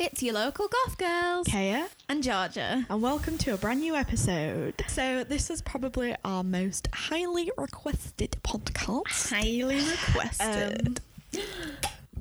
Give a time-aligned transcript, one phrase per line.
[0.00, 2.86] It's your local goth girls Kaya, and Georgia.
[2.88, 4.74] and welcome to a brand new episode.
[4.86, 9.30] So, this is probably our most highly requested podcast.
[9.30, 11.00] Highly requested.
[11.34, 11.40] Um,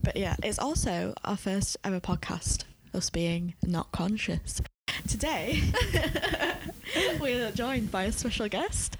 [0.01, 2.63] but yeah, it's also our first ever podcast,
[2.93, 4.61] us being not conscious.
[5.07, 5.61] Today,
[7.21, 8.97] we are joined by a special guest,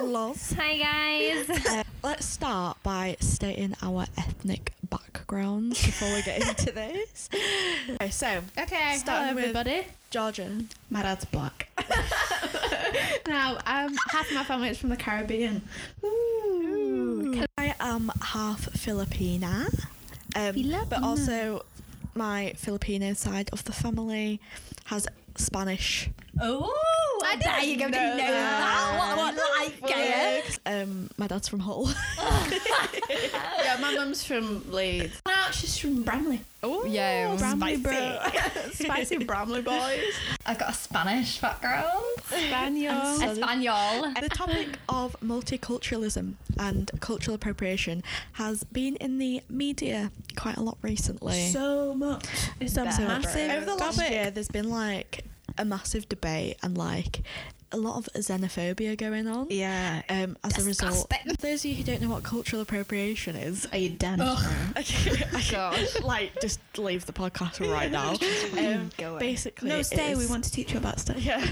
[0.00, 0.52] Loz.
[0.58, 1.66] Hi guys.
[1.68, 7.28] Uh, let's start by stating our ethnic backgrounds before we get into this.
[7.88, 9.86] Okay, so okay, Starting hello everybody.
[10.10, 10.50] Georgia.
[10.90, 11.68] My dad's black.
[13.26, 15.62] now, um, half my family is from the Caribbean.
[16.04, 17.44] Ooh.
[17.58, 19.66] I am half Filipina,
[20.34, 21.64] um, but also
[22.16, 24.40] my Filipino side of the family
[24.86, 26.10] has Spanish.
[26.40, 27.84] Oh, I there didn't you go.
[27.86, 28.60] know Didn't know that.
[28.60, 29.16] that.
[29.16, 30.42] What, what life, Kaya?
[30.82, 31.88] Um, my dad's from Hull.
[32.18, 35.20] yeah, my mum's from Leeds.
[35.26, 36.40] No, she's from Bramley.
[36.62, 37.82] Oh, yeah, Bramley, spicy.
[37.82, 38.18] bro.
[38.72, 40.02] Spicy Bramley boys.
[40.44, 41.92] I've got a Spanish background.
[42.26, 42.94] Spaniel.
[43.22, 44.12] Espanol.
[44.20, 50.78] The topic of multiculturalism and cultural appropriation has been in the media quite a lot
[50.82, 51.48] recently.
[51.50, 52.26] So much.
[52.60, 52.98] It's a Bet.
[53.00, 55.24] massive Over the last year, there's been like
[55.58, 57.22] a massive debate and like
[57.72, 59.48] a lot of xenophobia going on.
[59.50, 60.02] Yeah.
[60.08, 61.32] Um, as a result, Disgusting.
[61.40, 64.18] those of you who don't know what cultural appropriation is, Are you done?
[65.50, 66.00] Gosh.
[66.00, 68.14] like just leave the podcast right now.
[68.56, 70.14] Um, Go basically, No, stay.
[70.14, 71.18] We want to teach you about stuff.
[71.20, 71.44] Yeah.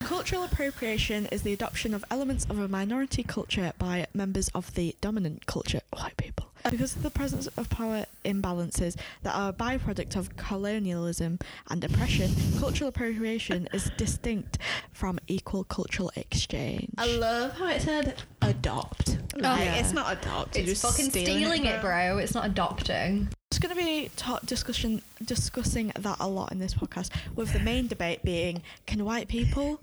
[0.00, 4.94] Cultural appropriation is the adoption of elements of a minority culture by members of the
[5.00, 6.27] dominant culture, white people.
[6.70, 11.38] Because of the presence of power imbalances that are a byproduct of colonialism
[11.70, 14.58] and oppression, cultural appropriation is distinct
[14.92, 16.90] from equal cultural exchange.
[16.98, 19.18] I love how it said adopt.
[19.36, 19.74] Oh, like, Yeah.
[19.76, 20.56] It's not adopt.
[20.56, 22.18] you're It's just fucking stealing, it, bro.
[22.18, 23.28] It's not adopting.
[23.50, 27.60] It's going to be ta- discussion discussing that a lot in this podcast, with the
[27.60, 29.80] main debate being: Can white people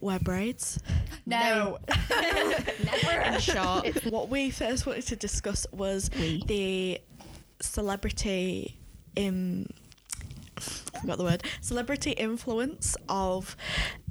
[0.00, 0.78] wear braids?
[1.28, 1.78] No.
[2.08, 3.20] Never.
[3.20, 6.40] In short, what we first wanted to discuss was We.
[6.46, 7.00] the
[7.60, 8.78] celebrity
[9.16, 9.68] in.
[11.00, 11.42] Forgot the word.
[11.60, 13.56] Celebrity influence of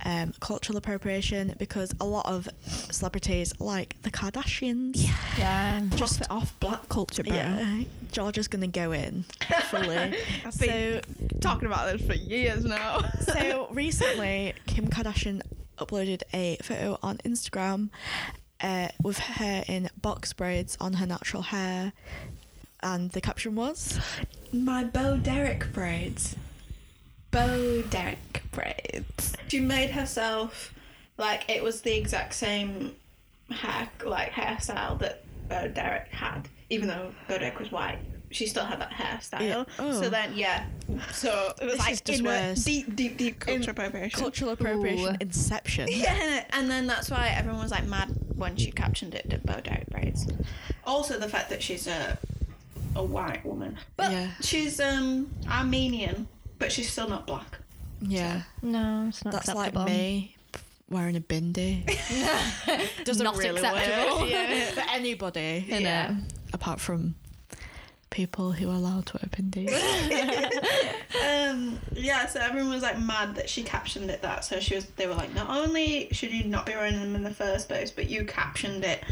[0.03, 2.47] um, cultural appropriation because a lot of
[2.91, 5.07] celebrities, like the Kardashians,
[5.37, 5.81] Yeah.
[5.95, 7.33] Just it off black culture, bro.
[7.33, 9.23] yeah, Georgia's gonna go in
[9.69, 9.95] fully.
[10.45, 11.01] I've so, been
[11.39, 13.01] talking about this for years now.
[13.21, 15.41] so recently, Kim Kardashian
[15.77, 17.89] uploaded a photo on Instagram
[18.61, 21.93] uh, with her in box braids on her natural hair,
[22.81, 23.99] and the caption was,
[24.53, 26.35] My Bo Derek braids.
[27.31, 29.35] Bo Derek braids.
[29.47, 30.73] She made herself
[31.17, 32.95] like it was the exact same
[33.49, 37.99] hair like hairstyle that Bo Derek had, even though Bo Derek was white.
[38.35, 39.41] She still had that hairstyle.
[39.47, 39.63] Yeah.
[39.79, 40.01] Oh.
[40.01, 40.65] So then, yeah.
[41.13, 42.63] So it was This like is just in worse.
[42.65, 44.19] deep, deep, deep In appropriation.
[44.19, 45.17] "Cultural appropriation Ooh.
[45.21, 49.37] inception." Yeah, and then that's why everyone was like mad when she captioned it to
[49.39, 50.27] Bo Derek braids.
[50.85, 52.17] Also, the fact that she's a
[52.95, 54.31] a white woman, but Yeah.
[54.41, 56.27] she's um Armenian,
[56.59, 57.59] but she's still not black.
[58.01, 59.81] Yeah, No, it's not that's acceptable.
[59.83, 60.35] like me
[60.89, 61.85] wearing a bindi.
[63.05, 64.19] Doesn't Not really acceptable.
[64.21, 65.65] work yeah, for anybody.
[65.69, 65.81] Innit?
[65.81, 66.15] yeah,
[66.53, 67.15] apart from
[68.15, 69.73] people who are allowed to open bindis.
[71.21, 74.45] Um, yeah, so everyone was like mad that she captioned it that.
[74.45, 77.23] So she was, they were like, not only should you not be wearing them in
[77.23, 79.03] the first place, but you captioned it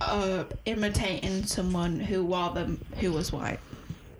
[0.00, 3.60] uh, imitating someone who wore them who was white.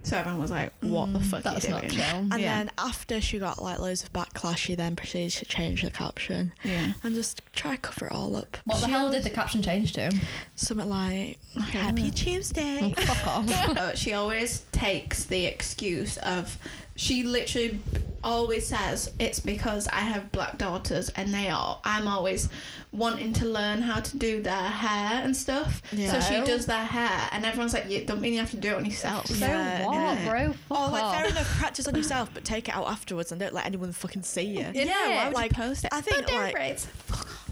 [0.04, 1.92] So everyone was like, what the fuck That's are you not doing?
[1.94, 2.04] chill.
[2.16, 2.56] And Yeah.
[2.58, 6.52] then after she got like loads of backlash, she then proceeded to change the caption
[6.64, 6.92] Yeah.
[7.02, 8.56] and just try to cover it all up.
[8.64, 10.10] What the hell did the caption change to?
[10.54, 11.38] Something like
[11.70, 13.48] "Happy Tuesday." Fuck off.
[13.78, 16.56] Uh, she always takes the excuse of
[16.98, 17.78] she literally
[18.24, 22.48] always says it's because I have black daughters and they are I'm always
[22.90, 25.80] wanting to learn how to do their hair and stuff.
[25.92, 26.18] Yeah.
[26.18, 28.72] So she does their hair and everyone's like, you don't mean you have to do
[28.72, 29.26] it on yourself.
[29.28, 30.28] So Yeah, what, yeah.
[30.28, 30.52] bro?
[30.52, 33.54] Fuck Oh, like fair enough, practice on yourself, but take it out afterwards and don't
[33.54, 34.66] let anyone fucking see you.
[34.74, 35.90] Yeah, why would you like post it?
[35.92, 36.88] I think But they're like braids.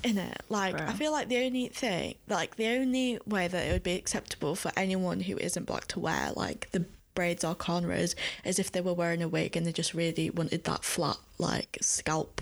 [0.02, 0.86] in it, like Bro.
[0.86, 4.56] I feel like the only thing, like the only way that it would be acceptable
[4.56, 6.84] for anyone who isn't black to wear like the
[7.16, 8.14] braids or cornrows
[8.44, 11.78] as if they were wearing a wig and they just really wanted that flat like
[11.80, 12.40] scalp.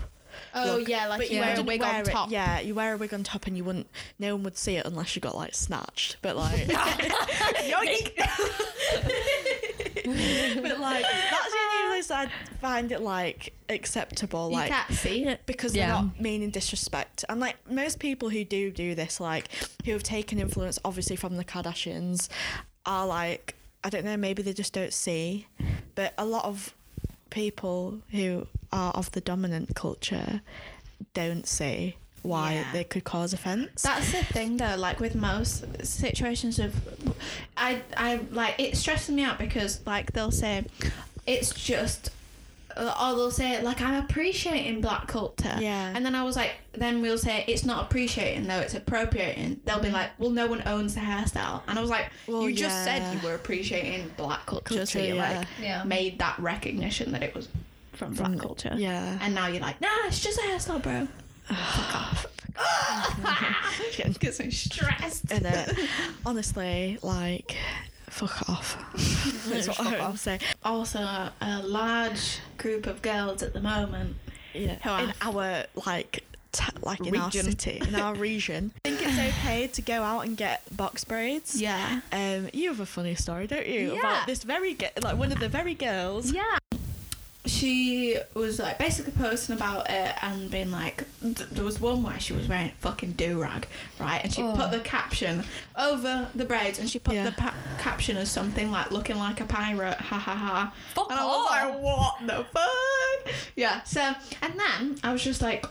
[0.53, 0.89] Oh look.
[0.89, 2.29] yeah, like But you you wear a wig wear on it- top.
[2.29, 3.87] Yeah, you wear a wig on top and you wouldn't.
[4.19, 6.17] No one would see it unless you got like snatched.
[6.21, 6.75] But like, but
[10.79, 12.29] like that's the only place I
[12.61, 14.49] find it like acceptable.
[14.49, 15.41] You Like can't see it.
[15.45, 15.87] because Yeah.
[15.87, 17.25] they're not meaning disrespect.
[17.29, 19.47] And like most people who do do this, like
[19.85, 22.29] who have taken influence obviously from the Kardashians,
[22.85, 23.55] are like
[23.85, 25.47] I don't know, maybe they just don't see
[25.95, 26.73] but a lot of
[27.29, 30.41] people who are of the dominant culture
[31.13, 32.71] don't see why Yeah.
[32.73, 33.83] they could cause offence.
[33.83, 36.73] That's the thing though, like with most situations of
[37.55, 40.65] I I like it stresses me out because like they'll say
[41.27, 42.09] it's just
[42.77, 45.55] Uh, or they'll say like I'm appreciating black culture.
[45.59, 45.93] Yeah.
[45.95, 49.61] And then I was like then we'll say it's not appreciating though, it's appropriating.
[49.65, 52.55] They'll be like, Well no one owns the hairstyle and I was like, Well, You
[52.55, 55.37] just said you were appreciating black culture, so Culture, you yeah.
[55.39, 55.83] like Yeah.
[55.85, 57.47] made that recognition that it was
[57.93, 58.73] from black From- culture.
[58.75, 59.17] yeah.
[59.21, 61.07] And now you're like, nah, it's just a hairstyle, bro.
[61.45, 62.25] Fuck off.
[64.19, 65.31] Gets me stressed.
[65.31, 65.77] in it.
[66.25, 67.55] Honestly, like,
[68.09, 68.77] fuck off.
[69.49, 70.19] That's what I would off.
[70.19, 70.39] say.
[70.63, 74.15] Also, a large group of girls at the moment.
[74.53, 74.75] Yeah.
[74.83, 76.23] Who in are- our like.
[76.51, 80.21] T- like in our city, in our region, I think it's okay to go out
[80.21, 81.59] and get box braids.
[81.61, 81.99] Yeah.
[82.13, 83.91] Um, you have a funny story, don't you?
[83.95, 83.99] Yeah.
[83.99, 86.31] About this very ge- like one of the very girls.
[86.31, 86.43] Yeah.
[87.45, 92.19] She was like basically posting about it and being like, th- there was one where
[92.19, 93.67] she was wearing a fucking do rag,
[93.99, 94.19] right?
[94.23, 94.53] And she Oh.
[94.55, 95.43] put the caption
[95.77, 97.25] over the braids and she put Yeah.
[97.25, 100.73] the pa- caption as something like looking like a pirate, ha ha ha.
[100.95, 101.51] Fuck and I was off.
[101.51, 103.33] like, what the fuck?
[103.55, 104.01] Yeah, so,
[104.41, 105.65] and then I was just like,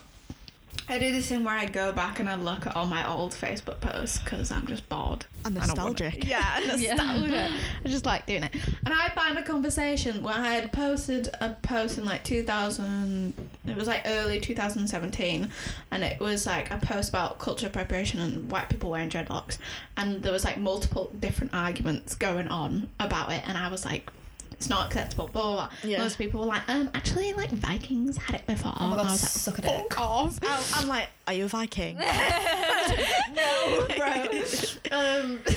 [0.88, 3.32] I do this thing where I go back and I look at all my old
[3.32, 5.24] Facebook posts because I'm just bored.
[5.44, 6.26] And I don't wanna- nostalgic.
[6.26, 7.50] yeah, Yeah.
[7.84, 8.54] I just like doing it.
[8.84, 13.32] And I found a conversation where I had posted a post in like 2000,
[13.66, 15.48] it was like early 2017,
[15.90, 19.58] and it was like a post about culture appropriation and white people wearing dreadlocks.
[19.96, 24.10] And there was like multiple different arguments going on about it, and I was like,
[24.54, 25.68] it's not acceptable, blah, blah, blah.
[25.84, 25.98] Yeah.
[25.98, 28.72] Most people were like, um, actually, like Vikings had it before.
[28.76, 29.70] Oh my And I god, was like, suck a dick.
[29.70, 30.38] fuck off.
[30.42, 31.96] I'm, I'm like, are you a Viking?
[33.34, 34.12] no, bro.
[34.92, 35.40] um,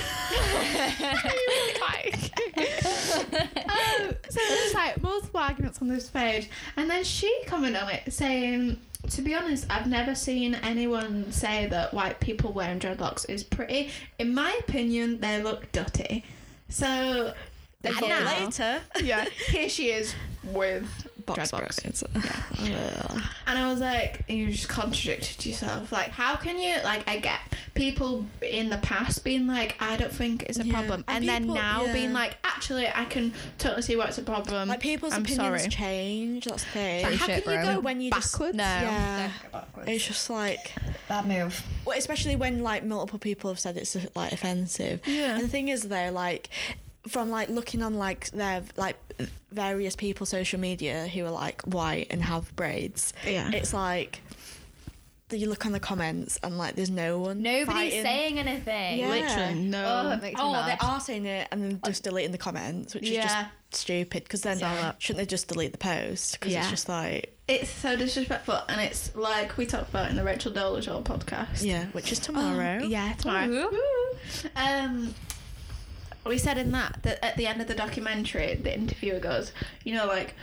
[2.57, 8.11] um, so there's like multiple arguments on this page, and then she commented on it
[8.13, 8.79] saying,
[9.11, 13.89] "To be honest, I've never seen anyone say that white people wearing dreadlocks is pretty.
[14.19, 16.23] In my opinion, they look dirty."
[16.69, 17.33] So
[17.83, 20.87] A and year now- later, yeah, here she is with
[21.25, 21.81] box dreadlocks.
[21.83, 22.03] braids.
[23.45, 25.91] And I was like, you just contradicted yourself.
[25.91, 27.39] Like, how can you, like, I get
[27.75, 30.73] people in the past being like, I don't think it's a Yeah.
[30.73, 31.03] problem.
[31.07, 31.93] And And, then now yeah.
[31.93, 34.69] being like, actually, I can totally see why it's a problem.
[34.69, 35.69] Like people's I'm opinions sorry.
[35.69, 36.45] change.
[36.45, 37.01] That's the thing.
[37.05, 37.75] Pretty How shit, can you bro.
[37.75, 38.57] go when you just- backwards?
[38.57, 38.63] No.
[38.63, 39.31] Yeah.
[39.51, 39.89] Backwards.
[39.89, 40.73] It's just like,
[41.09, 41.61] Bad move.
[41.85, 45.01] well, especially when like multiple people have said it's like offensive.
[45.05, 45.35] Yeah.
[45.35, 46.49] And the thing is, though, like
[47.07, 48.97] from like looking on like their like
[49.51, 53.13] various people social media who are like white and have braids.
[53.25, 53.51] Yeah.
[53.51, 54.21] It's like
[55.29, 57.41] you look on the comments and like there's no one.
[57.41, 58.03] Nobody's fighting.
[58.03, 58.99] saying anything.
[58.99, 59.09] Yeah.
[59.09, 59.83] Literally, no.
[59.85, 62.93] Oh, it makes me Oh, they are saying it and then just deleting the comments,
[62.93, 63.23] which is Yeah.
[63.23, 64.23] just stupid.
[64.23, 66.39] Because then Saw shouldn't they just delete the post?
[66.39, 66.61] Because Yeah.
[66.61, 68.59] it's just like It's so disrespectful.
[68.69, 71.61] And it's like we talked about in the Rachel Dolezal podcast.
[71.63, 72.79] yeah, which is oh, tomorrow.
[72.83, 73.47] Oh, yeah, tomorrow.
[73.47, 73.69] Woo.
[73.71, 75.09] Woo.
[76.27, 79.51] We said in that that at the end of the documentary, the interviewer goes,
[79.83, 80.33] you know, like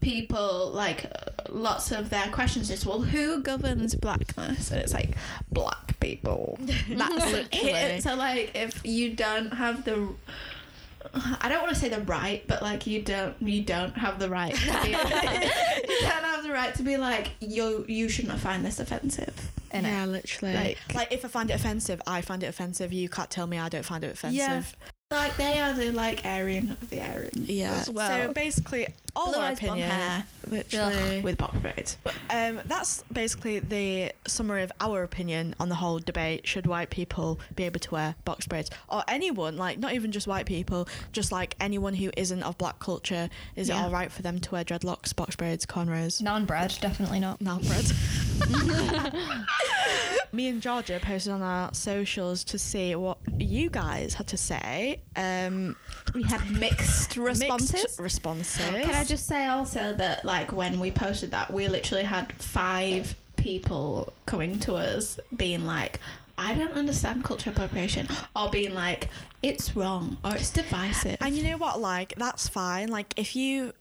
[0.00, 1.10] people like
[1.48, 5.16] lots of their questions is well who governs blackness and it's like
[5.50, 6.58] black people
[6.90, 10.06] that's it so like if you don't have the
[11.40, 14.30] I don't want to say the right, but like you don't, you don't have the
[14.30, 14.54] right.
[14.54, 17.84] To be, you don't have the right to be like you.
[17.86, 19.50] You shouldn't find this offensive.
[19.72, 20.54] Yeah, literally.
[20.54, 22.92] Like, Like- if I find it offensive, I find it offensive.
[22.92, 24.38] You can't tell me I don't find it offensive.
[24.38, 24.62] Yeah.
[25.14, 27.30] Like they are the like Aryan of the Aryan.
[27.34, 27.72] Yeah.
[27.72, 28.26] As well.
[28.26, 30.24] So basically, all Blue our eyes, opinion, hair.
[30.48, 31.20] literally.
[31.20, 31.96] with box braids.
[32.30, 36.46] Um, that's basically the summary of our opinion on the whole debate.
[36.46, 40.26] Should white people be able to wear box braids, or anyone, like not even just
[40.26, 43.28] white people, just like anyone who isn't of black culture?
[43.56, 46.20] Is it all right for them to wear dreadlocks, box braids, cornrows?
[46.22, 47.40] Non bread, definitely not.
[47.40, 47.84] Now bread.
[50.32, 55.00] Me and Georgia posted on our socials to see what you guys had to say.
[55.14, 55.76] Um,
[56.12, 57.72] We had mixed responses.
[57.72, 58.56] Mixed responses.
[58.66, 63.14] Can I just say also that like when we posted that, we literally had five
[63.36, 66.00] people coming to us being like.
[66.36, 69.08] I don't understand cultural appropriation, or being like,
[69.40, 71.16] it's wrong, or it's divisive.
[71.20, 71.78] And you know what?
[71.80, 72.88] Like that's fine.
[72.88, 73.72] Like if you,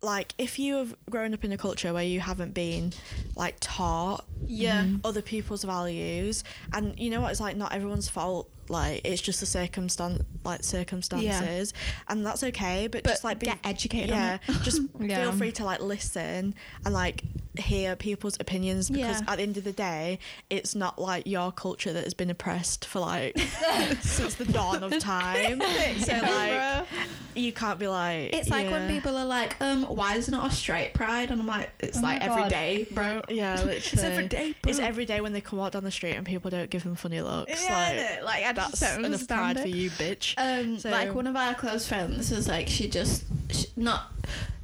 [0.00, 2.92] like if you have grown up in a culture where you haven't been
[3.34, 4.86] like taught Yeah.
[5.02, 7.32] other people's values, and you know what?
[7.32, 8.48] It's like not everyone's fault.
[8.70, 11.72] Like it's just the circumstance, like circumstances,
[12.08, 12.86] and that's okay.
[12.86, 15.22] But, But just like be, get educated Yeah, just Yeah.
[15.22, 17.22] feel free to like listen and like
[17.58, 19.30] hear people's opinions because Yeah.
[19.32, 22.84] at the end of the day, it's not like your culture that has been oppressed
[22.84, 23.36] for like
[24.00, 25.60] since the dawn of time.
[25.98, 26.86] so like
[27.34, 28.34] you can't be like.
[28.34, 31.30] It's like when people are like, um, why is it not a straight pride?
[31.30, 32.50] And I'm like, it's Oh like every God.
[32.50, 33.22] day, bro.
[33.28, 33.76] Yeah, literally.
[33.76, 34.70] It's every day, bro.
[34.70, 36.94] It's every day when they come out down the street and people don't give them
[36.94, 37.64] funny looks.
[37.64, 40.34] Yeah, like, like I that's enough pride for you, bitch.
[40.36, 44.12] Um, So- like one of our close friends was like, she just she, not.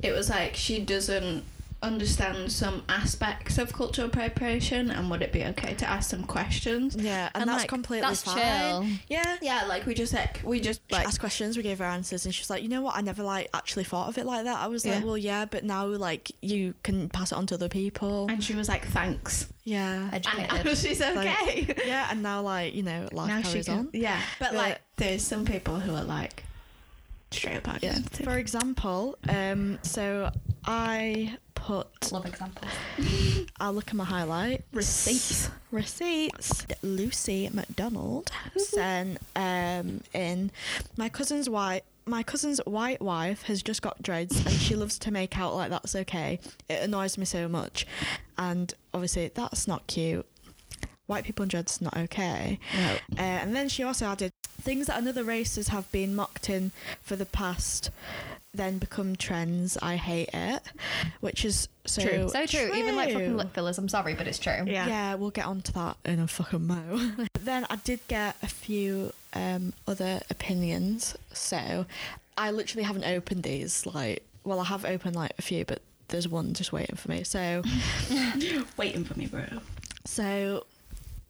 [0.02, 1.44] It was like she doesn't
[1.84, 6.96] understand some aspects of cultural appropriation, and would it be okay to ask some questions?
[6.96, 8.36] yeah, and, and, that's like, completely That's fine.
[8.38, 8.86] chill.
[9.08, 9.36] Yeah.
[9.42, 12.34] Yeah, like we just like we just like asked questions, we gave her answers, and
[12.34, 12.96] she's like, you know what?
[12.96, 14.58] I never like actually thought of it like that.
[14.58, 14.96] I was Yeah.
[14.96, 18.26] like, well, yeah, but now like you can pass it on to other people.
[18.30, 19.48] and she was like, thanks.
[19.64, 20.50] yeah, Educated.
[20.50, 20.78] And Educated.
[20.78, 21.74] she's okay.
[21.86, 23.88] yeah, and now like you know life now carries can, on.
[23.92, 24.20] yeah.
[24.38, 26.44] But, But- like, there's some people who are like
[27.30, 27.98] straight up Yeah.
[28.22, 30.30] For example, um, so
[30.64, 32.12] I put.
[32.12, 32.70] Love examples.
[33.60, 34.64] I'll look at my highlights.
[34.72, 35.50] Receipts.
[35.70, 36.66] Receipts.
[36.82, 40.50] Lucy McDonald sent um, in
[40.96, 41.82] my cousin's wife.
[42.06, 45.70] My cousin's white wife has just got dreads and she loves to make out like
[45.70, 46.38] that's okay.
[46.68, 47.86] It annoys me so much.
[48.36, 50.26] And obviously, that's not cute.
[51.06, 52.58] White people and dreads not okay.
[52.76, 52.92] No.
[53.18, 57.16] Uh, and then she also added things that another races have been mocked in for
[57.16, 57.90] the past
[58.54, 59.76] then become trends.
[59.82, 60.62] I hate it,
[61.20, 62.28] which is so True.
[62.28, 62.72] So true.
[62.74, 63.78] Even like fucking lip fillers.
[63.78, 64.64] I'm sorry, but it's true.
[64.66, 64.86] Yeah.
[64.86, 67.12] Yeah, we'll get onto that in a fucking mo.
[67.40, 71.16] then I did get a few um, other opinions.
[71.32, 71.86] So
[72.38, 73.84] I literally haven't opened these.
[73.86, 77.24] Like, well, I have opened like a few, but there's one just waiting for me.
[77.24, 77.62] So,
[78.76, 79.44] Waiting for me, bro.
[80.04, 80.64] so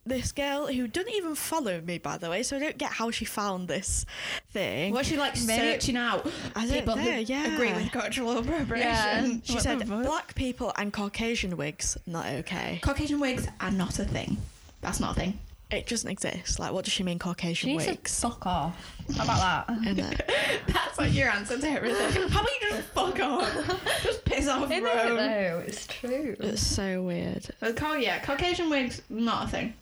[0.06, 3.10] this girl who doesn't even follow me, by the way, so I don't get how
[3.10, 4.04] she found this
[4.50, 4.92] thing.
[4.92, 7.54] Was she like Maybe- searching out I don't people know, who yeah.
[7.54, 8.80] agree with cultural appropriation?
[8.82, 9.36] Yeah.
[9.44, 12.80] She What said black people and Caucasian wigs not okay.
[12.82, 14.36] Caucasian wigs are not a thing.
[14.80, 15.38] That's not a thing.
[15.70, 16.58] It doesn't exist.
[16.60, 18.20] Like, what does she mean, Caucasian She needs to wigs?
[18.20, 18.94] fuck off.
[19.16, 19.78] How about that?
[19.84, 20.20] Innit?
[20.72, 22.28] That's like your answer to everything.
[22.28, 24.00] How about you just fuck off?
[24.02, 25.16] just piss off, Isn't it bro.
[25.16, 25.62] though?
[25.66, 26.36] It's true.
[26.38, 27.48] It's so weird.
[27.76, 29.74] Ca- yeah, Caucasian wigs not a thing.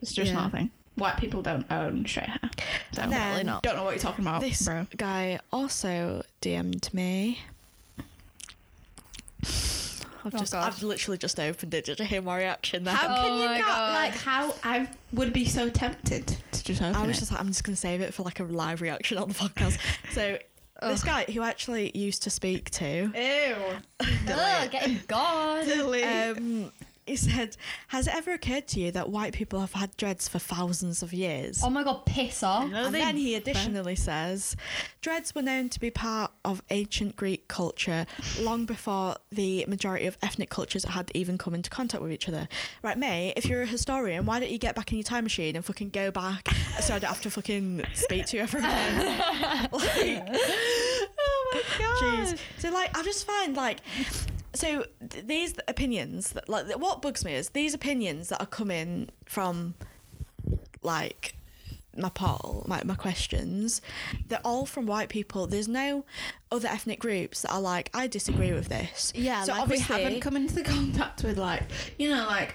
[0.00, 0.38] It's just Yeah.
[0.38, 0.70] not a thing.
[0.96, 2.38] White people don't own straight hair.
[2.92, 3.62] So Then- Definitely not.
[3.62, 4.86] don't know what you're talking about, This bro.
[4.96, 7.40] guy also DM'd me.
[10.24, 10.66] I've Oh, just, God.
[10.66, 11.84] I've literally just opened it.
[11.84, 12.94] Did you hear my reaction there?
[12.94, 13.92] How Oh can you not God.
[13.94, 17.20] like how I would be so tempted to just open I was it.
[17.20, 19.78] just like, I'm just gonna save it for like a live reaction on the podcast.
[20.12, 20.38] So
[20.82, 23.56] this guy who actually used to speak to, Ew.
[24.28, 25.68] Ugh, getting God.
[26.36, 26.72] um,
[27.08, 27.56] he said,
[27.88, 31.12] "Has it ever occurred to you that white people have had dreads for thousands of
[31.12, 32.72] years?" Oh my god, piss off.
[32.72, 34.56] And then he additionally says,
[35.00, 38.06] dreads were known to be part of ancient Greek culture
[38.40, 42.48] long before the majority of ethnic cultures had even come into contact with each other.
[42.82, 45.56] Right, May, if you're a historian, why don't you get back in your time machine
[45.56, 46.48] and fucking go back
[46.80, 49.18] so I don't have to fucking speak to you ever again?
[49.72, 49.72] like,
[51.18, 52.38] oh my god.
[52.58, 53.78] So, like, I just find, like,
[54.58, 59.08] so th- these opinions, that, like, what bugs me is these opinions that are coming
[59.24, 59.74] from,
[60.82, 61.34] like,
[61.96, 63.80] my poll, my, my questions,
[64.28, 65.46] they're all from white people.
[65.46, 66.04] There's no
[66.50, 69.12] other ethnic groups that are like, I disagree with this.
[69.14, 71.62] Yeah, so like we obviously, haven't come into contact with like
[71.98, 72.54] you know like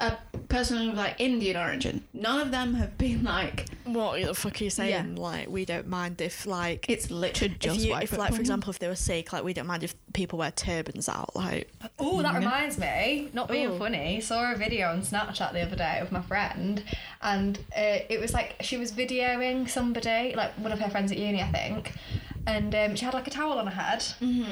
[0.00, 0.16] a
[0.48, 2.04] person of like Indian origin.
[2.12, 5.16] None of them have been like what the fuck are you saying?
[5.16, 5.20] Yeah.
[5.20, 8.40] Like, we don't mind if, like, it's literally if, just you, white if like, for
[8.40, 11.34] example, if they were Sikh, like, we don't mind if people wear turbans out.
[11.36, 13.30] Like, Oh, that reminds me.
[13.32, 13.78] Not being Ooh.
[13.78, 14.20] funny.
[14.20, 16.82] Saw a video on Snapchat the other day of my friend,
[17.22, 21.18] and uh, it was like she was videoing somebody, like one of her friends at
[21.18, 21.92] uni, I think.
[22.46, 24.02] And um, she had like a towel on her head.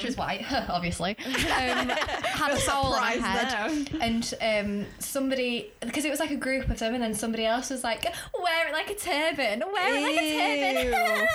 [0.00, 1.16] She was white, obviously.
[1.54, 6.32] Um, had a towel on her surprise head, and um, somebody because it was like
[6.32, 8.04] a group of them, and then somebody else was like,
[8.38, 9.60] "Wear it like a turban.
[9.72, 11.26] Wear it like a turban."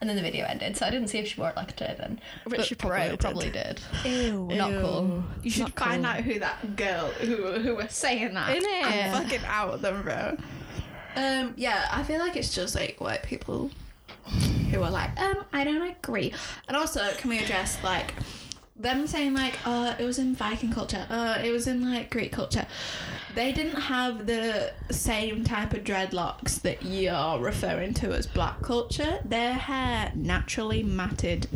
[0.00, 1.74] And then the video ended, so I didn't see if she wore it like a
[1.74, 2.20] turban.
[2.44, 3.20] Which but she probably did.
[3.20, 3.80] probably did.
[4.04, 4.48] Ew.
[4.52, 5.24] Not cool.
[5.42, 6.12] You should Not find cool.
[6.12, 8.56] out who that girl who who was saying that.
[8.56, 8.84] Innit?
[8.84, 10.36] I'm fucking out of them, bro.
[11.16, 13.70] Um, yeah, I feel like it's just like white people
[14.74, 16.32] who are like, um, I don't agree.
[16.68, 18.14] And also, can we address like
[18.76, 22.32] them saying like, uh, it was in Viking culture, uh, it was in like Greek
[22.32, 22.66] culture.
[23.34, 29.18] They didn't have the same type of dreadlocks that you're referring to as black culture.
[29.24, 31.48] Their hair naturally matted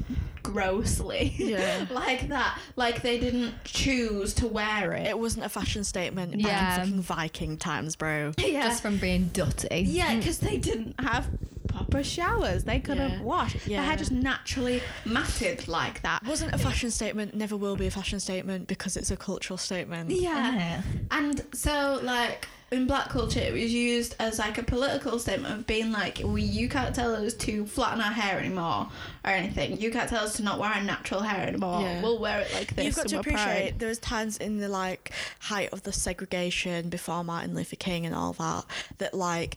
[0.42, 1.34] grossly.
[1.36, 1.86] Yeah.
[1.90, 2.58] like that.
[2.76, 5.06] Like they didn't choose to wear it.
[5.06, 6.74] it wasn't a fashion statement back Yeah.
[6.74, 8.32] in fucking Viking times, bro.
[8.38, 8.62] yeah.
[8.68, 9.80] Just from being dirty.
[9.82, 11.28] Yeah, because they didn't have
[11.68, 12.64] proper showers.
[12.64, 13.22] They couldn't Yeah.
[13.22, 13.52] wash.
[13.52, 13.84] Their Yeah.
[13.84, 16.24] hair just naturally matted like that.
[16.24, 20.10] Wasn't a fashion statement, never will be a fashion statement because it's a cultural statement.
[20.10, 20.54] Yeah.
[20.54, 20.82] Yeah.
[21.10, 25.66] And so, like, in black culture, it was used as like a political statement of
[25.66, 28.88] being like, well, you can't tell us to flatten our hair anymore
[29.24, 29.80] or anything.
[29.80, 31.80] You can't tell us to not wear our natural hair anymore.
[31.80, 32.02] Yeah.
[32.02, 32.84] We'll wear it like this.
[32.84, 36.90] You've got to appreciate proud." there was times in the like height of the segregation
[36.90, 38.64] before Martin Luther King and all that
[38.98, 39.56] that like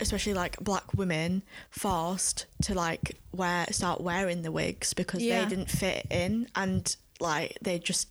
[0.00, 5.44] especially like black women forced to like wear start wearing the wigs because Yeah.
[5.44, 8.08] they didn't fit in and like they just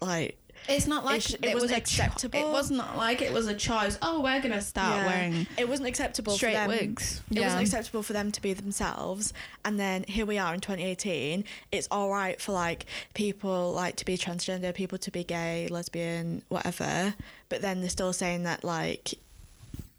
[0.00, 2.38] like It's not like it, it was wasn't cho- acceptable.
[2.38, 3.98] it was not like it was a choice.
[4.00, 7.20] Oh, we're gonna start yeah, wearing it wasn't acceptable straight for them wigs.
[7.30, 7.44] It Yeah.
[7.44, 9.32] wasn't acceptable for them to be themselves.
[9.64, 11.44] And then here we are in 2018.
[11.70, 16.42] It's all right for like people like to be transgender, people to be gay, lesbian,
[16.48, 17.14] whatever.
[17.50, 19.14] But then they're still saying that like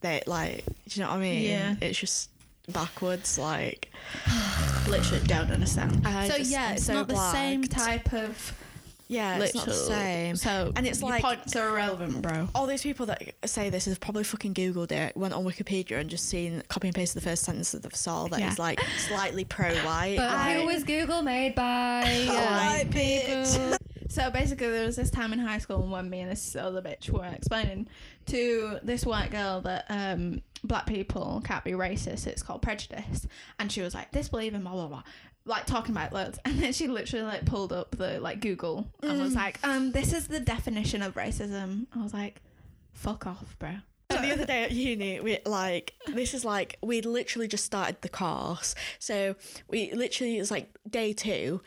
[0.05, 1.41] they like, do you know what I mean?
[1.43, 1.75] Yeah.
[1.81, 2.29] It's just
[2.71, 3.37] backwards.
[3.37, 3.91] Like
[4.87, 6.05] Literally don't understand.
[6.05, 8.53] I so just yeah, am it's so not the same type of
[9.07, 10.35] yeah, it's not the literal- same.
[10.35, 12.49] So And it's your like- points are irrelevant, bro.
[12.55, 16.09] all these people that say this have probably fucking googled it, went on Wikipedia and
[16.09, 18.51] just seen copy and pasted the first sentence that they've saw that Yeah.
[18.51, 20.17] is like slightly pro-white.
[20.17, 22.01] But and- who was Google made by?
[22.27, 23.77] White people.
[24.07, 27.09] So basically, there was this time in high school when me and this other bitch
[27.09, 27.87] were explaining
[28.27, 32.27] to this white girl that um, black people can't be racist.
[32.27, 33.27] It's called prejudice,
[33.59, 35.03] and she was like, "Disbelieving, blah blah blah."
[35.45, 39.21] Like talking about loads, and then she literally like pulled up the like Google and
[39.21, 42.41] was like, "Um, this is the definition of racism." I was like,
[42.93, 43.77] "Fuck off, bro."
[44.11, 48.01] So the other day at uni, we like this is like we literally just started
[48.01, 48.75] the course.
[48.99, 49.35] So
[49.67, 51.61] we literally it's like day two.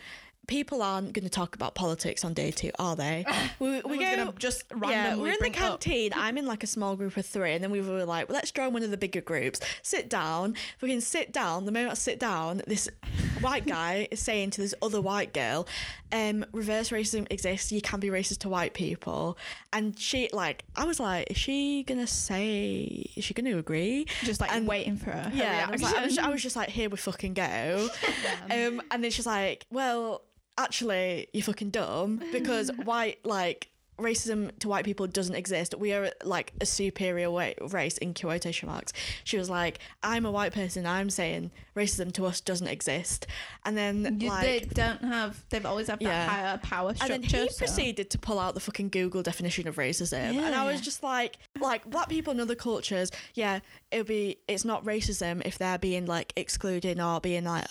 [0.48, 3.24] People aren't going to talk about politics on day two, are they?
[3.60, 5.58] We, we one's go gonna just Yeah, we're in the bring up.
[5.80, 6.12] canteen.
[6.16, 8.50] I'm in like a small group of three, and then we were like, well, let's
[8.52, 9.60] join one of the bigger groups.
[9.82, 10.54] Sit down.
[10.80, 11.64] We can sit down.
[11.64, 12.88] The moment I sit down, this
[13.40, 15.66] white guy is saying to this other white girl,
[16.12, 17.72] um, "Reverse racism exists.
[17.72, 19.36] You can be racist to white people."
[19.72, 23.06] And she like, I was like, is she gonna say?
[23.16, 24.06] Is she gonna agree?
[24.22, 25.30] Just like And- waiting for her.
[25.34, 27.88] Yeah, and I was, like, I, was, I was just like, here we fucking go.
[28.50, 30.22] Um, and then she's like, well,
[30.58, 35.74] actually, you're fucking dumb because white, like, racism to white people doesn't exist.
[35.76, 37.32] We are like a superior
[37.72, 38.92] race in quotation marks.
[39.24, 40.86] She was like, I'm a white person.
[40.86, 43.26] I'm saying racism to us doesn't exist.
[43.64, 44.42] And then You, like.
[44.44, 45.42] they don't have.
[45.50, 46.28] They've always had that Yeah.
[46.28, 49.74] higher power and then he so- proceeded to pull out the fucking Google definition of
[49.74, 53.58] racism, and I was just like, like black people in other cultures, yeah,
[53.90, 57.66] it'll be, it's not racism if they're being like excluded or being like,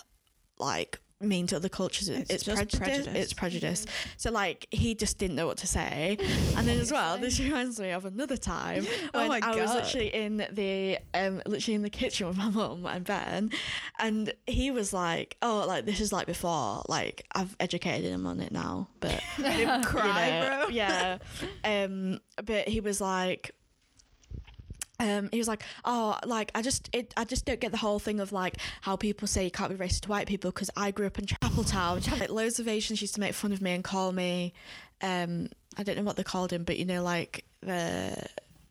[0.59, 2.09] like mean to other cultures.
[2.09, 2.79] It's, It's just prejudice.
[2.79, 3.15] prejudice.
[3.15, 3.85] It's prejudice.
[4.17, 6.17] So like he just didn't know what to say,
[6.55, 10.13] and then as well, this reminds me of another time Oh when I was literally
[10.13, 13.51] in the um literally in the kitchen with my mum and Ben,
[13.99, 16.83] and he was like, "Oh, like this is like before.
[16.87, 19.83] Like I've educated him on it now, but." Cry, you know,
[20.65, 20.67] bro.
[20.69, 21.17] Yeah.
[21.63, 23.51] Um, but he was like,
[24.99, 27.99] um, he was like, oh, like I just, it, I just don't get the whole
[27.99, 30.91] thing of like how people say you can't be racist to white people because I
[30.91, 32.19] grew up in Chapeltown.
[32.19, 34.53] Like loads of Asians used to make fun of me and call me,
[35.01, 38.17] um, I don't know what they called him, but you know, like the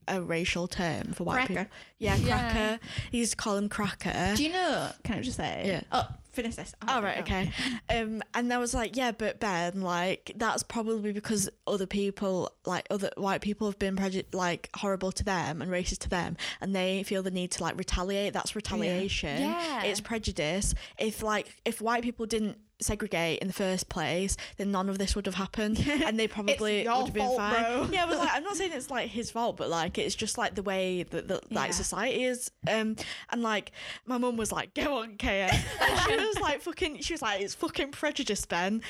[0.09, 1.55] a racial term for white Cracker.
[1.64, 1.77] people.
[1.99, 2.51] Yeah, Yeah.
[2.53, 2.81] cracker.
[3.11, 4.35] He used to call him cracker.
[4.37, 4.90] Do you know?
[5.05, 5.62] Can I just say?
[5.66, 5.81] Yeah.
[5.92, 6.75] Oh, finish this.
[6.87, 7.51] Oh right, okay.
[7.88, 12.87] Um, and I was like, yeah, but Ben, like that's probably because other people, like
[12.90, 16.75] other white people, have been preju- like horrible to them and racist to them, and
[16.77, 18.33] they feel the need to like retaliate.
[18.35, 19.40] That's retaliation.
[19.40, 19.85] Yeah.
[19.85, 20.75] It's prejudice.
[20.99, 25.15] If like if white people didn't segregate in the first place, then none of this
[25.17, 27.62] would have happened, and they probably would have been fault, fine.
[27.62, 27.89] bro.
[27.93, 30.55] Yeah, but like I'm not saying it's like his fault, but like it's just like
[30.55, 32.51] the way that, that like society is.
[32.71, 32.97] Um,
[33.31, 33.73] and like
[34.07, 37.41] my mum was like, "Go on, Kaya," and she was like, "Fucking," she was like,
[37.41, 38.83] "It's fucking prejudice, Ben."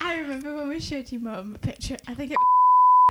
[0.00, 1.96] I remember when we showed your mum a picture.
[2.06, 2.44] I think it was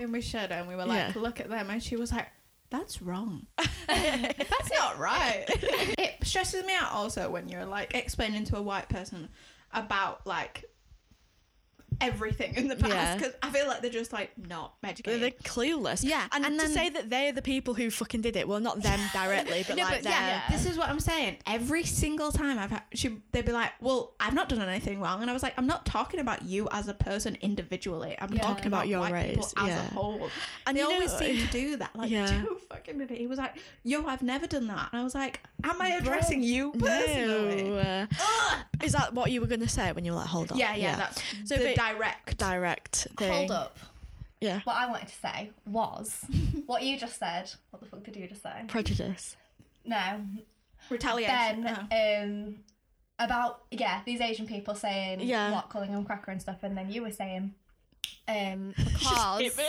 [0.01, 1.21] and we showed her and we were like, Yeah.
[1.21, 2.27] look at them, and she was like.
[2.71, 3.45] That's wrong.
[3.87, 5.45] That's not right.
[5.47, 9.29] it stresses me out also when you're like explaining to a white person
[9.73, 10.65] about like
[12.07, 13.15] everything in the past Yeah.
[13.17, 15.21] because I feel like they're just like not They're, educated.
[15.21, 16.03] they're clueless.
[16.03, 18.59] Yeah, and, and to then- say that they're the people who fucking did it, well,
[18.59, 20.41] not them directly, but no, like but yeah, them.
[20.51, 21.37] this is what I'm saying.
[21.47, 25.21] Every single time I've had, she, they'd be like, "Well, I've not done anything wrong,"
[25.21, 28.15] and I was like, "I'm not talking about you as a person individually.
[28.19, 28.41] I'm Yeah.
[28.41, 29.85] talking about, About your white people race, as yeah.
[29.87, 30.31] a whole." And
[30.67, 31.95] And they you know- always seem to do that.
[31.95, 32.25] Like, Yeah.
[32.27, 33.17] Joe fucking did it.
[33.17, 36.43] He was like, "Yo, I've never done that," and I was like, "Am I addressing
[36.43, 38.07] you personally?" No.
[38.83, 40.57] is that what you were gonna say when you were like, hold on?
[40.57, 42.37] Yeah, yeah, that's So the but- direct.
[42.37, 43.31] direct thing.
[43.31, 43.77] Hold up.
[44.41, 44.59] Yeah.
[44.65, 46.25] What I wanted to say was
[46.65, 47.51] what you just said.
[47.69, 48.51] What the fuck did you just say?
[48.67, 49.37] Prejudice.
[49.85, 50.21] No,
[50.89, 51.63] retaliation.
[51.63, 51.87] Ben.
[51.91, 52.23] Oh.
[52.23, 52.55] Um,
[53.19, 55.51] about yeah, these Asian people saying Yeah.
[55.51, 57.53] what calling them cracker and stuff, and then you were saying
[58.27, 59.59] um because Skip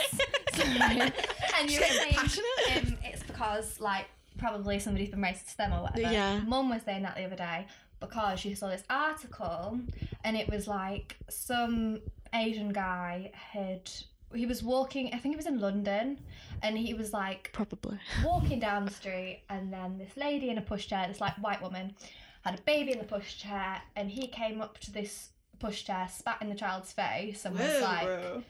[1.59, 4.07] and you were getting saying um, it's because like
[4.37, 6.11] probably somebody's been racist to them or whatever.
[6.11, 6.39] Yeah.
[6.45, 7.67] Mum was saying that the other day
[7.99, 9.79] because she saw this article
[10.23, 11.99] and it was like some
[12.35, 13.89] Asian guy had
[14.33, 16.19] he was walking I think it was in London
[16.61, 17.97] and he was like Probably.
[18.25, 21.95] walking down the street and then this lady in a pushchair, this like white woman,
[22.43, 26.49] had a baby in the pushchair and he came up to this pushchair, spat in
[26.49, 28.43] the child's face and was Whoa, like, bro.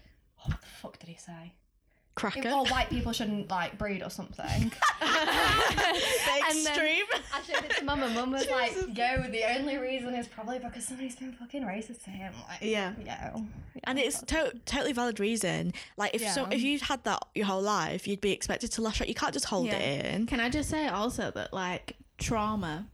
[0.43, 1.54] what the fuck did he say?
[2.15, 2.49] Cracker.
[2.49, 4.71] Or white people shouldn't like breed or something.
[6.47, 7.06] And then- Extreme.
[7.34, 10.60] I showed it to mum and mum was like, yo, the only reason is probably
[10.60, 12.34] because somebody's been fucking racist to him.
[12.47, 12.93] Like, Yeah.
[13.06, 13.45] yo.
[13.84, 15.73] And it's to- totally valid reason.
[15.97, 19.01] Like if so, if you've had that your whole life, you'd be expected to lash
[19.01, 19.08] out.
[19.10, 19.78] You can't just hold Yeah.
[19.78, 20.25] it in.
[20.28, 22.88] Can I just say also that like trauma,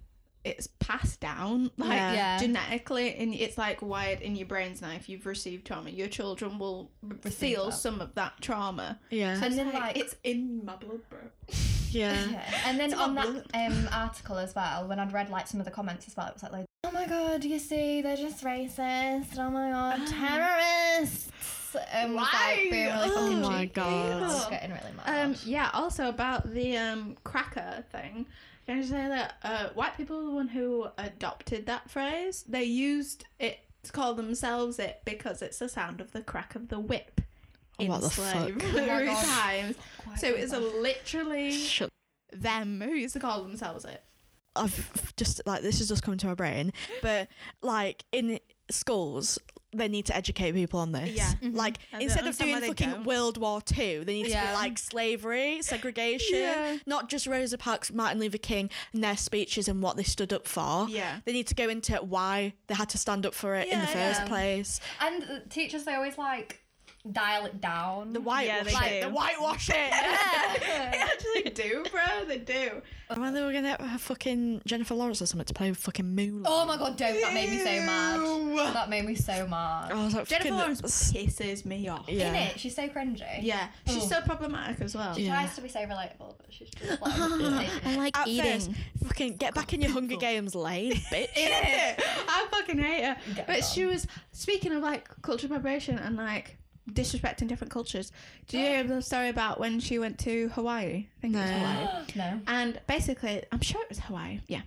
[0.43, 2.13] it's passed down like Yeah.
[2.13, 2.37] Yeah.
[2.39, 4.91] genetically, and it's like wired in your brains now.
[4.91, 6.89] If you've received trauma, your children will
[7.29, 7.73] feel that.
[7.73, 8.99] some of that trauma.
[9.09, 9.39] Yeah.
[9.39, 11.19] So And then, like, like- it's in my blood, bro.
[11.91, 12.17] yeah.
[12.31, 12.43] Yeah.
[12.65, 15.65] And then It's on that um, article as well, when I'd read like some of
[15.65, 18.17] the comments as well, it was like, like oh my god, do you see, they're
[18.17, 19.37] just racist.
[19.37, 21.29] Oh my god, terrorists.
[21.93, 23.07] And was like being really Why?
[23.07, 23.71] fucking Oh my cheeky.
[23.75, 24.23] God.
[24.23, 25.25] I was getting really mad.
[25.25, 25.69] Um, yeah.
[25.73, 28.25] Also about the um cracker thing.
[28.71, 32.45] Can I say that uh, white people are the one who adopted that phrase?
[32.47, 36.69] They used it to call themselves it because it's the sound of the crack of
[36.69, 37.19] the whip
[37.79, 38.11] in the fuck?
[38.11, 39.75] slavery Oh times.
[40.15, 41.89] So it's literally Shut.
[42.31, 44.01] them who used to call themselves it.
[44.55, 47.27] I've just like this has just come to my brain, but
[47.61, 49.37] like in schools.
[49.73, 51.11] They need to educate people on this.
[51.11, 51.31] Yeah.
[51.41, 51.55] Mm-hmm.
[51.55, 53.05] Like I don't instead of doing why they fucking don't.
[53.05, 56.77] World War Two, they need to be like slavery, segregation, Yeah.
[56.85, 60.47] not just Rosa Parks, Martin Luther King, and their speeches and what they stood up
[60.47, 60.87] for.
[60.89, 61.19] Yeah.
[61.25, 63.87] They need to go into why they had to stand up for it in the
[63.87, 64.27] first yeah.
[64.27, 64.79] place.
[64.99, 66.60] and teachers, they always like
[67.09, 68.13] dial it down.
[68.13, 69.01] The whitewash they it.
[69.01, 69.07] do.
[69.09, 69.75] The whitewash it.
[70.61, 72.25] they actually do, bro.
[72.27, 72.81] They do.
[73.15, 76.43] when they were gonna have fucking Jennifer Lawrence or something to play with fucking Mulan.
[76.45, 77.19] Oh my god, don't.
[77.21, 77.81] That made me so Ew.
[77.81, 78.73] mad.
[78.75, 79.91] That made me so mad.
[79.91, 82.05] I was like, Jennifer fucking- Lawrence pisses me off.
[82.07, 82.29] Yeah.
[82.29, 83.21] In it, she's so cringy.
[83.41, 84.07] Yeah, she's Oh.
[84.07, 85.15] so problematic as well.
[85.15, 85.33] She Yeah.
[85.35, 87.13] tries to be so relatable, but she's just like.
[87.85, 88.71] I like At first,
[89.05, 91.29] fucking get back in your Hunger Games lane, bitch.
[91.35, 93.17] I fucking hate her.
[93.35, 93.69] Get but gone.
[93.73, 96.57] she was speaking of like cultural appropriation and like
[96.93, 98.11] disrespecting different cultures.
[98.47, 101.07] Do you hear the story about when she went to Hawaii?
[101.17, 101.57] I think it was No.
[101.57, 102.05] Hawaii.
[102.15, 102.39] no.
[102.47, 104.39] And basically, I'm sure it was Hawaii.
[104.47, 104.61] Yeah,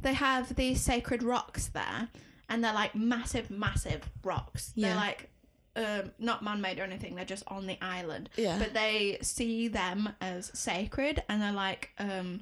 [0.00, 2.08] they have these sacred rocks there,
[2.48, 4.72] and they're like massive, massive rocks.
[4.74, 4.88] Yeah.
[4.88, 5.30] They're like
[5.76, 7.14] um, not man-made or anything.
[7.14, 8.28] They're just on the island.
[8.36, 8.58] Yeah.
[8.58, 12.40] But they see them as sacred, and they're like um,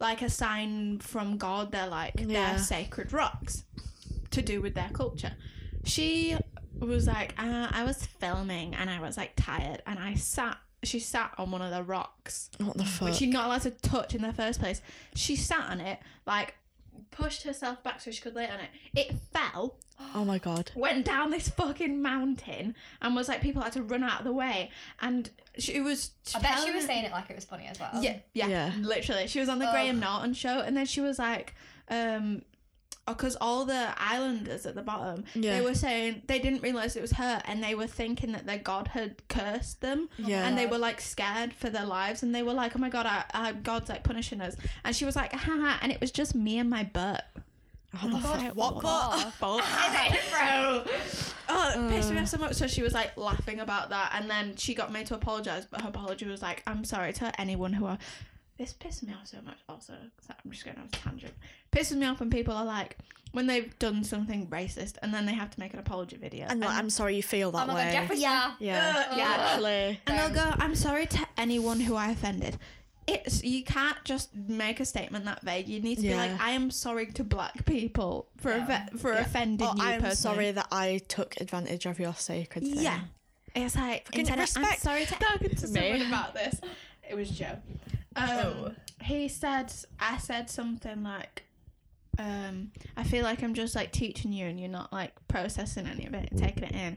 [0.00, 1.70] like a sign from God.
[1.72, 2.52] They're like Yeah.
[2.54, 3.64] they're sacred rocks
[4.30, 5.32] to do with their culture.
[5.84, 6.36] She
[6.78, 10.58] was like, uh, I was filming and I was like tired, and I sat.
[10.82, 13.08] She sat on one of the rocks What the fuck?
[13.08, 14.82] which you're not allowed to touch in the first place.
[15.14, 16.54] She sat on it, like
[17.10, 18.68] pushed herself back so she could lay on it.
[18.94, 19.76] It fell,
[20.14, 20.72] oh my god.
[20.74, 24.32] went down this fucking mountain, and was like people had to run out of the
[24.32, 24.70] way.
[25.00, 26.10] And she was.
[26.34, 27.90] I bet she was saying it like it was funny as well.
[28.02, 28.72] Yeah, yeah, Yeah.
[28.82, 29.26] literally.
[29.26, 29.72] She was on the Ugh.
[29.72, 31.54] Graham Norton show, and then she was like,
[31.88, 32.42] um,
[33.06, 35.58] Uh, because all the islanders at the bottom, Yeah.
[35.58, 38.58] they were saying they didn't realize it was her, and they were thinking that their
[38.58, 40.46] god had cursed them, Yeah.
[40.46, 43.04] and they were like scared for their lives, and they were like, oh my god,
[43.06, 46.34] our, our god's like punishing us, and she was like, haha, and it was just
[46.34, 47.24] me and my butt.
[48.02, 48.54] Oh the God, fuck?
[48.56, 49.38] What what?
[49.38, 49.64] butt?
[50.30, 50.84] bro.
[51.46, 52.22] Oh, it pissed me uh.
[52.22, 52.54] off so much.
[52.54, 55.82] So she was like laughing about that, and then she got made to apologize, but
[55.82, 57.98] her apology was like, "I'm sorry to anyone who are."
[58.56, 59.58] This pisses me off so much.
[59.68, 59.94] also
[60.44, 61.34] I'm just going on a tangent.
[61.72, 62.96] Pisses me off when people are like,
[63.32, 66.60] when they've done something racist, and then they have to make an apology video, And
[66.60, 67.90] like, I'm sorry you feel that Oh way.
[67.92, 68.54] god, Jeffree Star.
[68.60, 69.06] yeah.
[69.10, 69.36] Uh, yeah.
[69.38, 70.00] Actually.
[70.06, 72.58] and they'll go, "I'm sorry to anyone who I offended."
[73.08, 75.66] It's you can't just make a statement that vague.
[75.68, 78.86] You need to be like, "I am sorry to black people for Yeah.
[78.92, 79.20] offe- for Yeah.
[79.22, 82.78] offending Oh, you I'm personally." sorry that I took advantage of your sacred thing.
[82.80, 83.00] Yeah.
[83.56, 84.80] It's like Fucking instead of, I'm respect.
[84.82, 85.80] sorry to talking to Me.
[85.80, 86.60] someone about this.
[87.10, 87.58] It was Joe.
[88.16, 88.72] Um, Oh.
[89.02, 91.44] He said I said something like,
[92.18, 96.06] um, I feel like I'm just like teaching you and you're not like processing any
[96.06, 96.96] of it, and taking it in.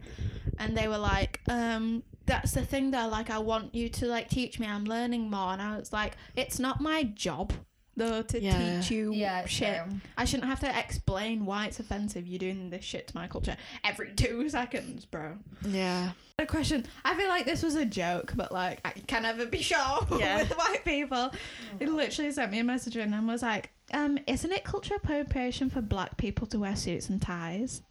[0.58, 4.30] And they were like, um, that's the thing though, like I want you to like
[4.30, 7.52] teach me, I'm learning more and I was like, it's not my job
[7.98, 8.80] though to Yeah.
[8.80, 9.82] teach you Yeah, it's shit.
[9.84, 10.00] true.
[10.18, 13.58] I shouldn't have to explain why it's offensive you're doing this shit to my culture
[13.84, 15.38] every two seconds, bro.
[15.68, 16.12] Yeah.
[16.40, 16.86] A question.
[17.04, 20.38] I feel like this was a joke, but like I can never be sure Yeah.
[20.38, 21.32] with white people.
[21.80, 25.70] They literally sent me a message in and was like, um, isn't it cultural appropriation
[25.70, 27.82] for black people to wear suits and ties?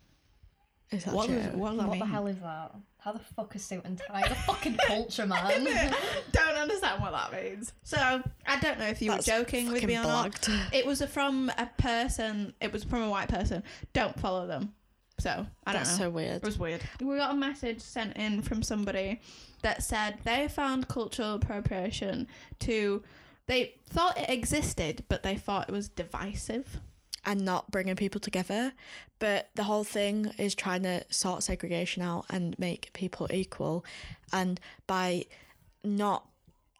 [0.90, 1.36] Is that What, true?
[1.36, 2.74] does, what does that What the hell is that?
[2.98, 4.20] How the fuck is suit and tie?
[4.22, 5.64] It's a fucking culture, man.
[6.32, 7.72] don't understand what that means.
[7.82, 7.96] So
[8.46, 10.48] I don't know if you That's were joking with me or not.
[10.72, 12.52] It was from a person.
[12.60, 13.62] It was from a white person.
[13.92, 14.74] Don't follow them.
[15.18, 16.06] So I don't That's know.
[16.06, 16.36] so weird.
[16.36, 16.82] It was weird.
[17.00, 19.20] We got a message sent in from somebody
[19.62, 22.28] that said they found cultural appropriation
[22.60, 23.02] to.
[23.46, 26.80] They thought it existed, but they thought it was divisive.
[27.26, 28.72] And not bringing people together.
[29.18, 33.84] But the whole thing is trying to sort segregation out and make people equal.
[34.32, 35.24] And by
[35.82, 36.26] not,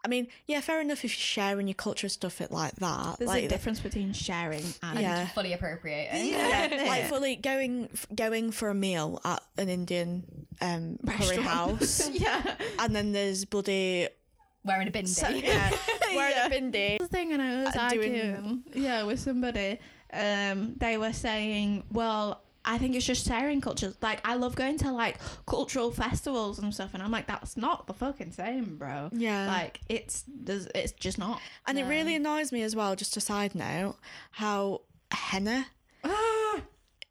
[0.04, 3.16] I mean, yeah, fair enough if you're sharing your culture stuff it like that.
[3.18, 5.26] There's like a difference between sharing and Yeah.
[5.28, 6.28] Fully appropriating.
[6.30, 12.54] Yeah, like fully going going for a meal at an Indian um, curry house, yeah.
[12.78, 14.08] and then there's bloody
[14.64, 15.08] Wearing a bindi.
[15.08, 15.70] so, yeah,
[16.14, 16.46] wearing Yeah.
[16.46, 16.98] a bindi.
[16.98, 19.78] the thing and I was Uh, doing- arguing yeah with somebody
[20.16, 24.76] um they were saying well I think it's just sharing cultures like I love going
[24.78, 29.10] to like cultural festivals and stuff and I'm like that's not the fucking same bro
[29.12, 29.46] Yeah.
[29.46, 32.96] like it's there's it's just not And it really annoys me as well.
[32.96, 33.96] Just a side note,
[34.32, 34.80] how
[35.12, 35.66] henna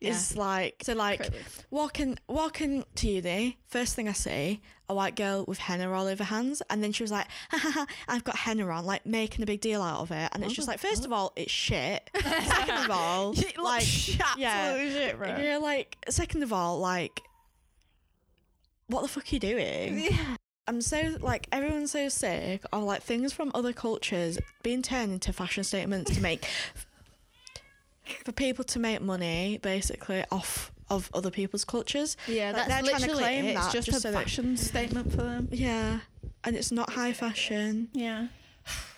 [0.01, 1.29] is like so like
[1.71, 6.23] walking walking to uni first thing i see a white girl with henna all over
[6.23, 9.05] her hands and then she was like ha, ha, ha, i've got henna on like
[9.05, 10.29] making a big deal out of it.
[10.33, 12.09] And it's just oh, like first of all it's shit.
[12.21, 14.75] Second of all like shit, yeah.
[14.77, 15.37] Shit bro.
[15.37, 17.21] You're like second of all like
[18.87, 19.99] what the fuck are you doing?
[19.99, 20.35] Yeah.
[20.67, 25.31] I'm so like everyone's so sick of like things from other cultures being turned into
[25.31, 26.47] fashion statements to make
[28.25, 32.17] for people to make money basically off of other people's cultures.
[32.27, 33.55] yeah Like, that's they're trying to literally claim it.
[33.55, 35.99] it's just, just a so that- fashion statement for them Yeah,
[36.43, 37.89] and it's not high fashion.
[37.93, 38.27] yeah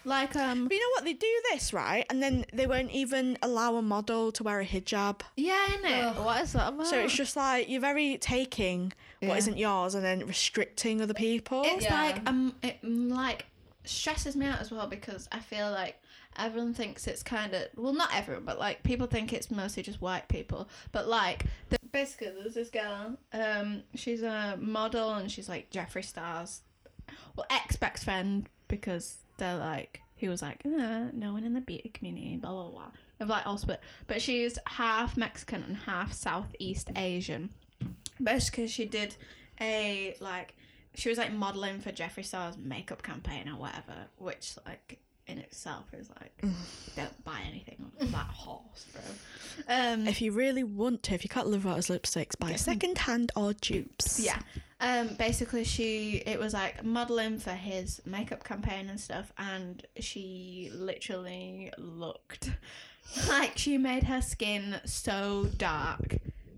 [0.06, 1.04] like um But you know what?
[1.04, 4.66] They do this right, and then they won't even allow a model to wear a
[4.66, 5.20] hijab.
[5.36, 6.04] yeah innit?
[6.06, 6.26] Ugh.
[6.26, 9.46] what is that about So it's just like you're very taking what Yeah.
[9.50, 11.64] not yours and then restricting other people.
[11.66, 12.02] It's Yeah.
[12.02, 13.46] like um, it mm, like
[13.84, 15.96] stresses me out as well because I feel like
[16.38, 20.02] everyone thinks it's kind of well, not everyone, but like people think it's mostly just
[20.02, 20.70] white people.
[20.92, 23.18] But like the, basically, there's this girl.
[23.34, 26.62] Um, she's a model and she's like Jeffree Star's
[27.36, 31.62] well ex best friend because they're like he was like uh, no one in the
[31.62, 32.92] beauty community blah blah blah.
[33.20, 37.50] Of like all split, but she's half Mexican and half Southeast Asian
[38.22, 39.16] basically she did
[39.60, 40.56] a like
[40.96, 45.86] she was like modeling for Jeffree Star's makeup campaign or whatever, which like in itself
[45.94, 46.42] is like
[46.96, 49.02] don't buy anything of that horse, bro.
[49.76, 52.98] Um, if you really want to, if you can't live without his lipsticks, buy second
[53.00, 54.20] hand or dupes.
[54.20, 54.40] yeah.
[54.80, 60.70] Um, basically, she it was like modeling for his makeup campaign and stuff, and she
[60.74, 62.52] literally looked
[63.28, 66.18] like she made her skin so dark.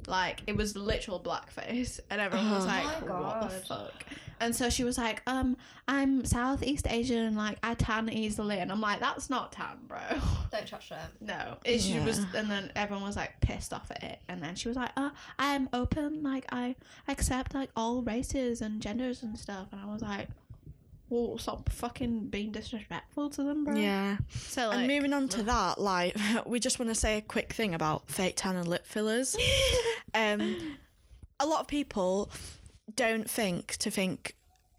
[0.09, 4.05] Like it was literal blackface, and everyone was Oh like, "What the fuck?"
[4.41, 8.71] And so she was like, "Um, I'm Southeast Asian, and like I tan easily," and
[8.71, 9.99] I'm like, "That's not tan, bro."
[10.51, 11.09] Don't touch them.
[11.21, 12.05] No, it, she Yeah.
[12.05, 14.91] was, and then everyone was like pissed off at it, and then she was like,
[14.97, 16.75] "Uh, I am open, like I
[17.07, 20.29] accept like all races and genders and stuff," and I was like,
[21.09, 24.17] "Well, stop fucking being disrespectful to them, bro." Yeah.
[24.37, 27.51] So like, and moving on to that, like, we just want to say a quick
[27.51, 29.35] thing about fake tan and lip fillers.
[30.13, 30.77] um,
[31.39, 32.31] a lot of people
[32.95, 34.35] don't think to think,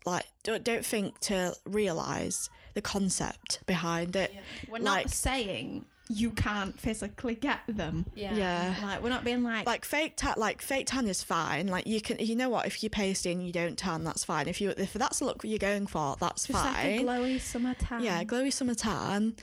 [0.06, 4.32] like, don't, don't think to realize the concept behind it.
[4.68, 8.04] we're like- not saying you can't physically get them.
[8.16, 8.34] Yeah.
[8.34, 8.74] Yeah.
[8.82, 11.68] Like we're not being like, Like fake tan, like fake tan is fine.
[11.68, 12.66] Like you can, you know what?
[12.66, 14.48] If you're pasty and you don't tan, that's fine.
[14.48, 17.06] If you, if that's the look you're going for, that's just like a fine.
[17.06, 18.02] glowy summer tan.
[18.02, 19.36] yeah, glowy summer tan.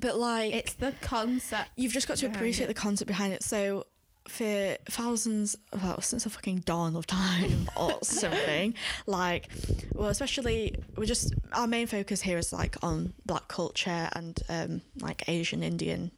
[0.00, 1.70] But like, It's the concept.
[1.76, 2.68] you've just got to appreciate it.
[2.68, 3.44] the concept behind it.
[3.44, 3.86] So
[4.28, 8.74] for thousands, well, since the fucking dawn of time or something,
[9.06, 9.48] like,
[9.94, 14.82] well, especially we're just our main focus here is like on black culture and um,
[15.00, 16.10] like Asian Indian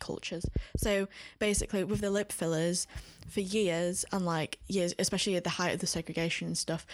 [0.00, 0.46] cultures.
[0.76, 2.86] So basically, with the lip fillers,
[3.30, 6.86] for years and like years, especially at the height of the segregation and stuff,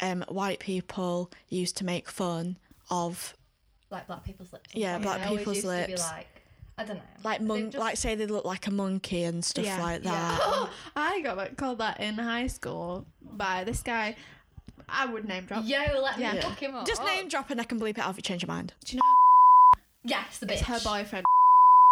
[0.00, 2.56] um, white people used to make fun
[2.90, 3.34] of
[3.90, 4.70] Like black people's lips.
[4.72, 6.02] Yeah, black always people's used to be lips.
[6.02, 6.26] like,
[6.78, 7.02] I don't know.
[7.24, 10.10] like mon- just- like say they look like a monkey and stuff Yeah, like yeah.
[10.38, 10.68] that.
[10.96, 14.16] I got like, called that in high school by this guy.
[14.88, 15.64] I would name drop.
[15.64, 16.34] Yo, let Yeah.
[16.34, 16.86] me fuck him up.
[16.86, 17.06] Just oh.
[17.06, 18.74] name drop and I can bleep it out if you change your mind.
[18.84, 20.52] Do you know Yes, the bitch.
[20.52, 21.24] it's her boyfriend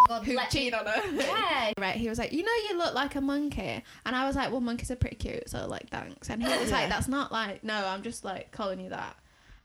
[0.09, 1.03] God, who let me- cheated on her?
[1.15, 1.73] Yeah.
[1.79, 4.51] Right, he was like, you know, you look like a monkey, and I was like,
[4.51, 6.29] well, monkeys are pretty cute, so like, thanks.
[6.29, 9.17] And he was like, that's not like, no, I'm just like calling you that.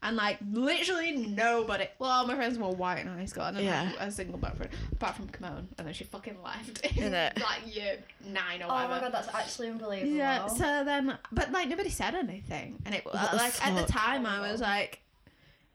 [0.02, 1.88] And like literally nobody.
[2.00, 3.84] Well, all my friends were white in high school, and I Yeah.
[3.84, 7.36] had a single boyfriend apart from Kimon, and then she fucking left in like
[7.66, 8.94] year nine or Oh whatever.
[8.94, 10.12] my god, that's actually unbelievable.
[10.14, 10.48] Yeah.
[10.48, 13.88] So then, but like nobody said anything, and it What like at the fuck?
[13.90, 15.02] time I was like,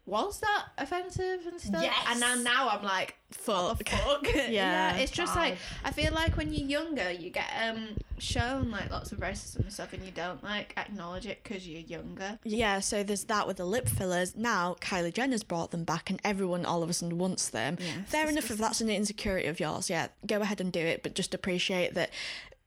[0.07, 1.83] was that offensive and stuff?
[1.83, 1.95] Yes.
[2.09, 3.89] And now now I'm like, Fuck.
[3.89, 4.27] fuck.
[4.49, 4.97] Yeah.
[4.97, 5.41] It's just God.
[5.41, 9.61] like I feel like when you're younger, you get um shown like lots of racism
[9.61, 12.39] and stuff, and you don't like acknowledge it because you're younger.
[12.45, 14.37] Yeah, so there's that with the lip fillers.
[14.37, 17.77] Now Kylie Jenner's brought them back, and everyone all of a sudden wants them.
[17.81, 19.91] Yeah, Fair enough if that's an insecurity of yours.
[19.91, 22.11] Yeah, go ahead and do it, but just appreciate that.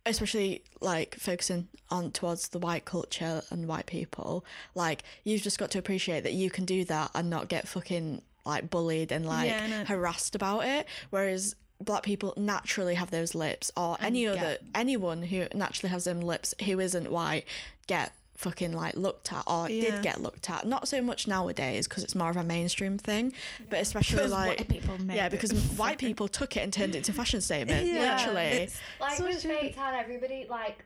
[0.09, 5.71] Especially like focusing on towards the white culture and white people, like you've just got
[5.71, 9.49] to appreciate that you can do that and not get fucking like bullied and like
[9.49, 9.83] Yeah, know.
[9.85, 10.87] harassed about it.
[11.09, 16.05] Whereas black people naturally have those lips, or any get- other anyone who naturally has
[16.05, 17.45] them lips who isn't white
[17.87, 19.91] get fucking like looked at or Yeah.
[19.91, 20.65] did get looked at.
[20.65, 23.33] Not so much nowadays because it's more of a mainstream thing,
[23.69, 25.31] but especially like white people made yeah, it.
[25.31, 27.85] because white people took it and turned it into a fashion statement.
[27.97, 28.15] Yeah.
[28.15, 29.55] Literally, It's- Like So with true.
[29.57, 30.85] fake tan, everybody like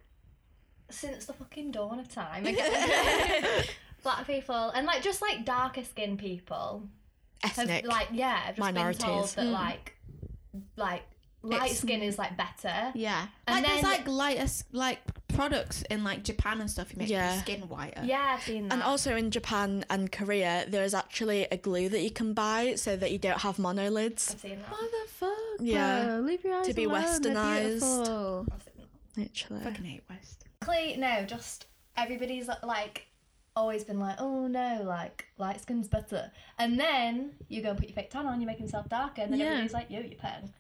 [0.89, 3.43] since the fucking dawn of time, again,
[4.03, 6.83] black people and like just like darker skinned people
[7.43, 7.85] have ethnic.
[7.85, 9.33] like yeah, have just been told minorities.
[9.35, 9.51] that mm.
[9.51, 9.97] like
[10.77, 11.03] like
[11.43, 12.91] light It's- skin is like better.
[12.95, 14.99] Yeah, And like there's like lighter like
[15.29, 16.91] products in like Japan and stuff.
[16.91, 17.33] You make Yeah.
[17.33, 18.03] your skin whiter.
[18.03, 18.73] Yeah, I've seen that.
[18.73, 22.75] and also in Japan and Korea, there is actually a glue that you can buy
[22.75, 24.31] so that you don't have monolids.
[24.33, 24.69] I've seen that.
[24.71, 25.35] Motherfucker.
[25.61, 26.17] Yeah.
[26.19, 27.79] Leave your eyes To be alone, westernised.
[27.79, 28.47] beautiful.
[28.51, 29.19] I've seen that.
[29.21, 29.63] Literally.
[29.63, 30.45] Fucking hate West.
[30.61, 31.65] Cle- no, just
[31.97, 33.07] everybody's like
[33.55, 37.87] always been like, oh no, like light skin's better, and then you go and put
[37.89, 39.45] your fake tan on, you make yourself darker, and then Yeah.
[39.47, 40.53] everybody's like, yo, you're pen.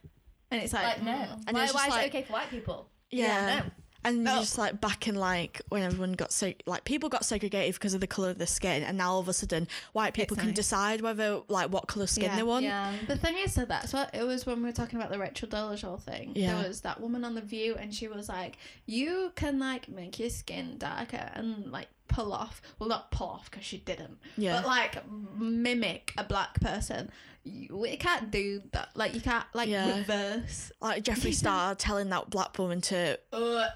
[0.51, 1.43] And it's like, Like no, mm.
[1.47, 2.89] And why, why just is like- it okay for white people?
[3.09, 3.59] Yeah.
[3.63, 3.71] no.
[4.03, 4.39] And No.
[4.39, 8.01] just like back in like when everyone got so like people got segregated because of
[8.01, 10.49] the color of the skin, and now all of a sudden white people It's can
[10.49, 10.55] nice.
[10.55, 12.35] decide whether like what color skin Yeah.
[12.35, 12.65] they want.
[12.65, 12.93] Yeah.
[13.07, 15.47] The thing is that that's what it was when we were talking about the Rachel
[15.47, 16.31] Dolezal thing.
[16.35, 16.55] Yeah.
[16.59, 20.17] There was that woman on the View, and she was like, "You can like make
[20.17, 22.61] your skin darker and like pull off.
[22.77, 24.17] Well, not pull off because she didn't.
[24.37, 24.57] Yeah.
[24.61, 25.03] But like
[25.39, 27.09] mimic a black person.
[27.43, 28.89] You we can't do that.
[28.95, 29.97] Like you can't like Yeah.
[29.97, 30.71] reverse.
[30.79, 33.67] Like Jeffree Star telling that black woman to Uh,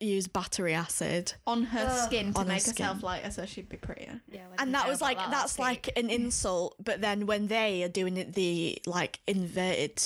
[0.00, 1.34] use battery acid.
[1.46, 2.06] on her Ugh.
[2.06, 2.72] skin to her make skin.
[2.86, 4.20] herself lighter so she'd be prettier.
[4.32, 8.16] Yeah, and that was like that's like an insult but then when they are doing
[8.16, 10.02] it the like inverted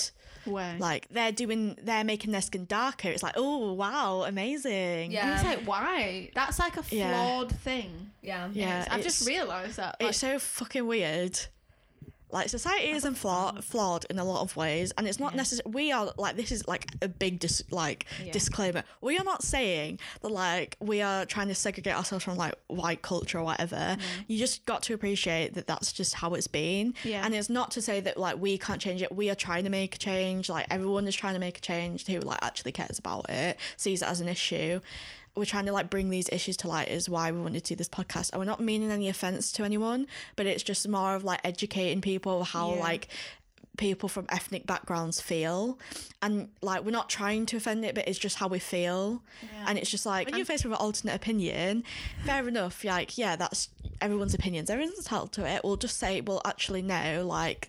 [0.49, 0.77] Where?
[0.79, 5.27] like they're doing they're making their skin darker it's like oh wow amazing Yeah.
[5.27, 6.31] And it's like why?
[6.35, 7.11] That's like a Yeah.
[7.13, 8.11] flawed thing.
[8.23, 8.87] yeah, Yeah.
[8.91, 9.97] I've just realised that.
[10.01, 11.39] Like, it's so fucking weird
[12.31, 15.91] like society isn't flaw- flawed in a lot of ways and it's not necessary we
[15.93, 18.33] are like this is like a big dis- like Yeah.
[18.33, 18.83] disclaimer.
[19.01, 23.03] We are not saying that like we are trying to segregate ourselves from like white
[23.03, 23.97] culture or whatever.
[24.27, 26.95] You just got to appreciate that that's just how it's been.
[27.05, 27.25] Yeah.
[27.25, 29.11] and it's not to say that like we can't change it.
[29.15, 30.49] We are trying to make a change.
[30.49, 32.07] Like everyone is trying to make a change.
[32.07, 34.81] Who like actually cares about it sees it as an issue
[35.39, 37.77] we're trying to like bring these issues to light is why we wanted to do
[37.77, 38.31] this podcast.
[38.33, 42.01] And we're not meaning any offense to anyone but it's just more of like educating
[42.01, 42.81] people how Yeah.
[42.81, 43.09] like
[43.77, 45.79] people from ethnic backgrounds feel.
[46.21, 49.23] And like we're not trying to offend it but it's just how we feel.
[49.67, 51.85] And it's just like when you're faced with an alternate opinion
[52.25, 53.69] fair enough like yeah that's
[54.01, 54.69] everyone's opinions.
[54.69, 55.63] Everyone's entitled to it.
[55.63, 57.69] We'll just say well actually no like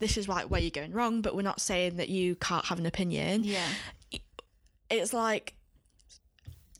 [0.00, 2.78] this is like where you're going wrong but we're not saying that you can't have
[2.78, 3.42] an opinion.
[3.44, 3.66] Yeah.
[4.88, 5.54] it's like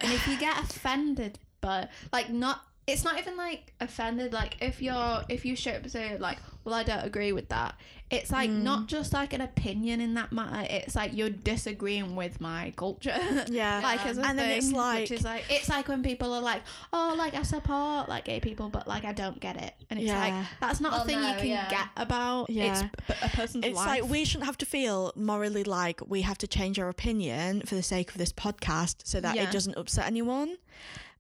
[0.01, 4.33] And if you get offended, but like not, it's not even like offended.
[4.33, 7.49] Like if you're, if you show up and say like, well, I don't agree with
[7.51, 7.75] that.
[8.11, 8.63] It's like Mm.
[8.65, 10.67] not just like an opinion in that matter.
[10.69, 13.15] It's like you're disagreeing with my culture.
[13.49, 13.81] Yeah.
[13.85, 16.41] like as a And then it's like- which is like it's like when people are
[16.43, 16.63] like,
[16.93, 20.09] oh, like I support like gay people, but like I don't get it, and it's
[20.09, 20.19] Yeah.
[20.19, 21.71] like that's not Well, a thing no, you can yeah.
[21.71, 22.51] get about.
[22.51, 22.73] Yeah.
[22.73, 23.87] It's p- a person's it's life.
[24.03, 27.77] like we shouldn't have to feel morally like we have to change our opinion for
[27.77, 29.45] the sake of this podcast so that Yeah.
[29.45, 30.57] it doesn't upset anyone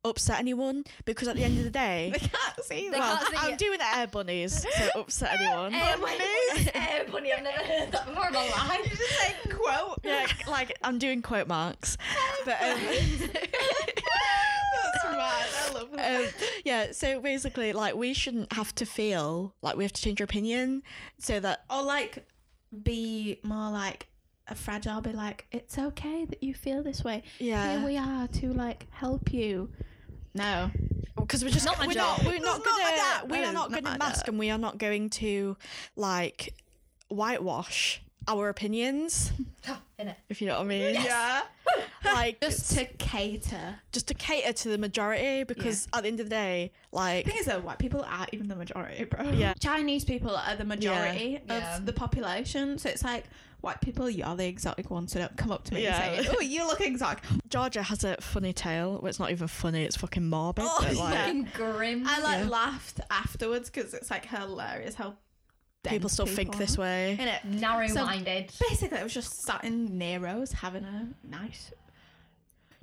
[0.04, 3.44] upset anyone because at the end of the day they can't see They well can't
[3.44, 3.58] i'm it.
[3.58, 6.70] doing air bunnies so upset anyone Air bunny.
[6.74, 7.32] Air bunny.
[7.32, 8.80] I've never heard that before in my life.
[8.90, 9.98] You just like quote.
[10.02, 11.98] yeah like i'm doing quote marks
[12.46, 13.24] but um, That's
[15.04, 15.48] right.
[15.68, 16.20] I love that.
[16.20, 16.26] um,
[16.64, 20.24] yeah so basically like we shouldn't have to feel like we have to change our
[20.24, 20.82] opinion
[21.18, 22.26] so that or like
[22.82, 24.06] be more like
[24.48, 27.78] a fragile be like it's okay that you feel this way Yeah.
[27.78, 29.70] here we are to like help you
[30.34, 30.70] no
[31.16, 32.18] because we're just Not my we're job.
[32.18, 33.30] not we're not It's not my gonna job.
[33.30, 35.56] we That are not not gonna mask and we are not going to
[35.96, 36.54] like
[37.08, 39.32] whitewash our opinions,
[39.98, 40.16] In it.
[40.28, 40.94] if you know what I mean.
[40.94, 41.42] Yeah.
[42.04, 43.76] Like Just to cater.
[43.92, 47.30] just to cater to the majority because at the end of the day, like The
[47.32, 49.30] thing is though, white people aren't even the majority, bro.
[49.30, 49.52] Yeah.
[49.60, 51.54] Chinese people are the majority Yeah.
[51.56, 51.78] of Yeah.
[51.84, 52.78] the population.
[52.78, 53.24] So it's like
[53.60, 55.12] white people, you're the exotic ones.
[55.12, 56.02] So don't come up to me Yeah.
[56.02, 58.92] and say, "Oh, you look exotic." Georgia has a funny tale.
[59.00, 60.64] Well, it's not even funny; it's fucking morbid.
[60.66, 61.14] Oh, but, like.
[61.14, 62.04] Fucking grim.
[62.06, 62.48] I like Yeah.
[62.50, 65.16] laughed afterwards because it's like hilarious how
[65.82, 67.12] people dense still think this way.
[67.12, 67.44] In it.
[67.44, 68.52] Narrow-minded.
[68.68, 71.72] Basically, I was just sat in Nero's having a nice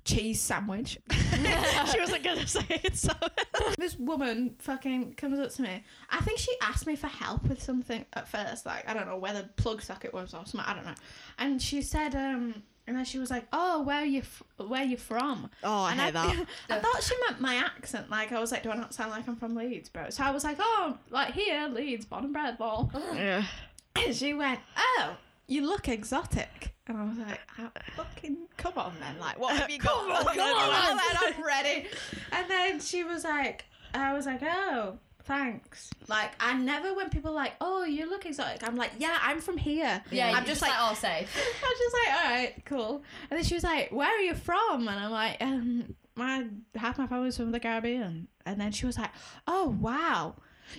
[0.07, 0.97] cheese sandwich.
[1.11, 2.95] she wasn't gonna say it.
[2.95, 3.11] So
[3.77, 5.83] this woman fucking comes up to me.
[6.09, 8.65] I think she asked me for help with something at first.
[8.65, 10.61] Like I don't know where the plug socket was or something.
[10.61, 10.95] I don't know.
[11.37, 14.19] And she said, um, and then she was like, "Oh, where are you?
[14.19, 16.47] F- where you from?" oh, I and hate that.
[16.69, 18.09] I thought she meant my accent.
[18.09, 20.31] Like I was like, "Do I not sound like I'm from Leeds, bro?" So I
[20.31, 23.43] was like, "Oh, like here, Leeds, born and bred, lol." yeah.
[23.97, 25.17] And she went, "Oh,
[25.47, 29.19] you look exotic." And I was like, "Ah, "Fucking come on, then!
[29.19, 29.93] Like, what have you got?
[30.07, 31.87] Come on, Come on, on." then, I'm ready."
[32.31, 35.89] And then she was like, "I was like, oh." Thanks.
[36.07, 38.65] Like I never when people are like, oh, you look exotic.
[38.65, 40.01] I'm like, yeah, I'm from here.
[40.09, 41.37] Yeah, I'm just just like, like, all safe.
[41.65, 43.03] I'm just like, all right, cool.
[43.29, 44.87] And then she was like, where are you from?
[44.87, 46.45] And I'm like, um, my
[46.75, 48.29] half my family's from the Caribbean.
[48.45, 49.09] And then she was like,
[49.45, 50.35] oh wow,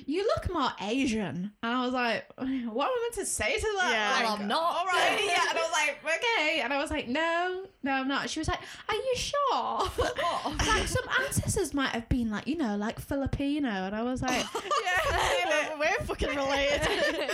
[0.07, 1.53] you look more Asian.
[1.63, 3.91] And I was like, what am I meant to say to that?
[3.93, 4.21] Yeah.
[4.23, 4.77] Well, Like, I'm not.
[4.77, 5.45] All right, yeah.
[5.51, 6.61] And I was like, okay.
[6.61, 8.29] And I was like, no, no, I'm not.
[8.31, 9.91] She was like, are you sure?
[10.67, 13.69] like some ancestors might have been like, you know, like Filipino.
[13.69, 15.71] And I was like, yeah.
[15.71, 16.83] we're, we're fucking related.
[16.83, 17.31] and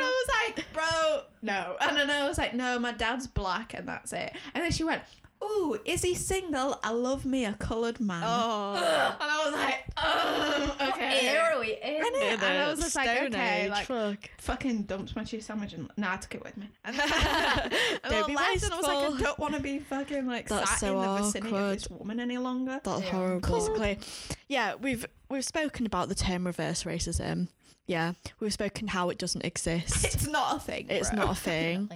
[0.00, 1.76] I was like, bro, no.
[1.80, 4.32] And then I was like, no, my dad's black and that's it.
[4.54, 5.02] And then she went,
[5.42, 6.78] ooh, is he single?
[6.82, 8.22] I love me a coloured man.
[8.24, 8.74] oh,
[9.20, 11.18] And I was like, oh, okay.
[11.20, 11.96] Here are we in?
[11.96, 14.18] And, it, and I was just like, okay, like, fuck.
[14.38, 16.68] fucking dumped my cheese sandwich and nah, I took it with me.
[16.84, 17.72] And and
[18.10, 20.48] Don't I be left and I was like, I don't want to be fucking like
[20.48, 21.62] That's sat so in the vicinity awkward.
[21.62, 22.80] of this woman any longer.
[22.82, 23.10] That's Yeah.
[23.10, 23.54] horrible.
[23.58, 23.98] Basically,
[24.48, 27.48] yeah, we've we've spoken about the term reverse racism.
[27.86, 30.04] Yeah, we've spoken how it doesn't exist.
[30.14, 30.86] It's not a thing.
[30.88, 31.18] It's bro.
[31.24, 31.90] not a thing.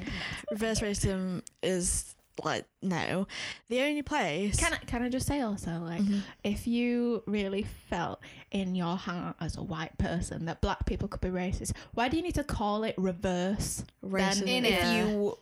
[0.50, 3.26] Reverse racism is like no.
[3.68, 4.56] The only place.
[4.58, 6.22] Can I, can I just say also, like, Mhm.
[6.42, 8.20] if you really felt
[8.50, 12.16] in your heart as a white person that black people could be racist, why do
[12.16, 13.84] you need to call it reverse?
[14.04, 14.96] Racism, Then In if it.
[14.96, 15.38] you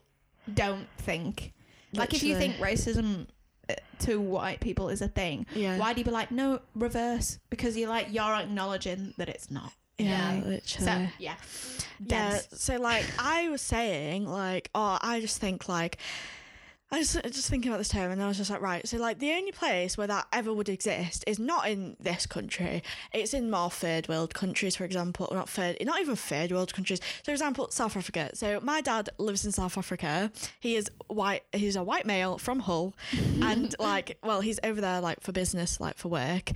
[0.52, 1.52] don't think,
[1.94, 3.26] like, if you think racism
[3.70, 5.78] uh, to white people is a thing, Yeah.
[5.78, 7.38] why do you be like no reverse?
[7.48, 9.72] Because you're like you're acknowledging that it's not.
[9.98, 10.40] Yeah, Yeah.
[10.44, 10.60] literally.
[10.86, 11.34] So yeah,
[12.04, 15.98] Yeah, so like I was saying, like, oh, I just think like
[16.92, 18.86] I was just thinking about this term, and I was just like, right.
[18.86, 22.82] So like the only place where that ever would exist is not in this country.
[23.14, 25.28] It's in more third world countries, for example.
[25.32, 27.00] Not third, not even third world countries.
[27.22, 28.30] So, for example, South Africa.
[28.34, 30.30] So my dad lives in South Africa.
[30.60, 31.44] He is white.
[31.52, 32.94] He's a white male from Hull,
[33.42, 36.50] and like, well, he's over there like for business, like for work.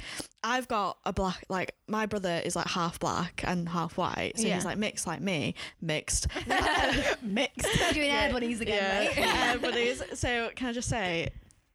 [0.45, 4.47] I've got a black, like my brother is like half black and half white, so
[4.47, 4.55] Yeah.
[4.55, 6.29] he's like mixed like me, mixed.
[7.23, 7.67] mixed.
[7.95, 10.26] Doing air buddies again, yeah, but it is, so
[10.57, 11.31] can I just say,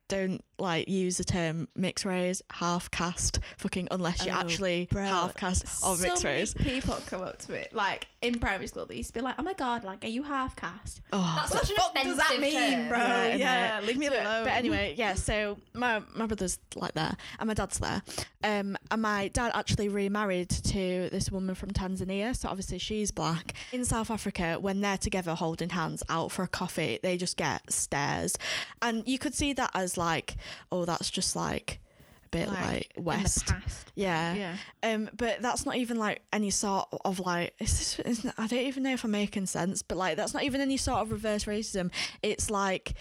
[0.10, 5.04] don't like use the term mixed race, half caste, fucking unless you're Oh, actually bro,
[5.04, 6.54] half caste or so mixed many race.
[6.54, 8.86] people come up to me like in primary school.
[8.86, 11.54] They used to be like, "Oh my god, like, are you half caste?" Oh, That's
[11.54, 12.90] What such an does that mean, term.
[12.90, 12.98] bro?
[13.00, 14.44] Yeah, Yeah, leave me alone.
[14.44, 15.16] But anyway, yeah.
[15.16, 18.02] So my my brother's like there, and my dad's there.
[18.44, 22.36] Um, and my dad actually remarried to this woman from Tanzania.
[22.36, 23.54] So obviously she's black.
[23.72, 27.72] In South Africa, when they're together holding hands out for a coffee, they just get
[27.72, 28.36] stares,
[28.82, 30.36] and you could see that as like,
[30.72, 31.80] oh, that's just like
[32.26, 33.54] a bit like, the West.
[33.96, 34.34] Yeah.
[34.34, 34.56] Yeah.
[34.84, 37.54] Um, but that's not even like any sort of like.
[37.60, 40.44] Is this, is, I don't even know if I'm making sense, but like that's not
[40.44, 41.92] even any sort of reverse racism.
[42.22, 42.94] It's like,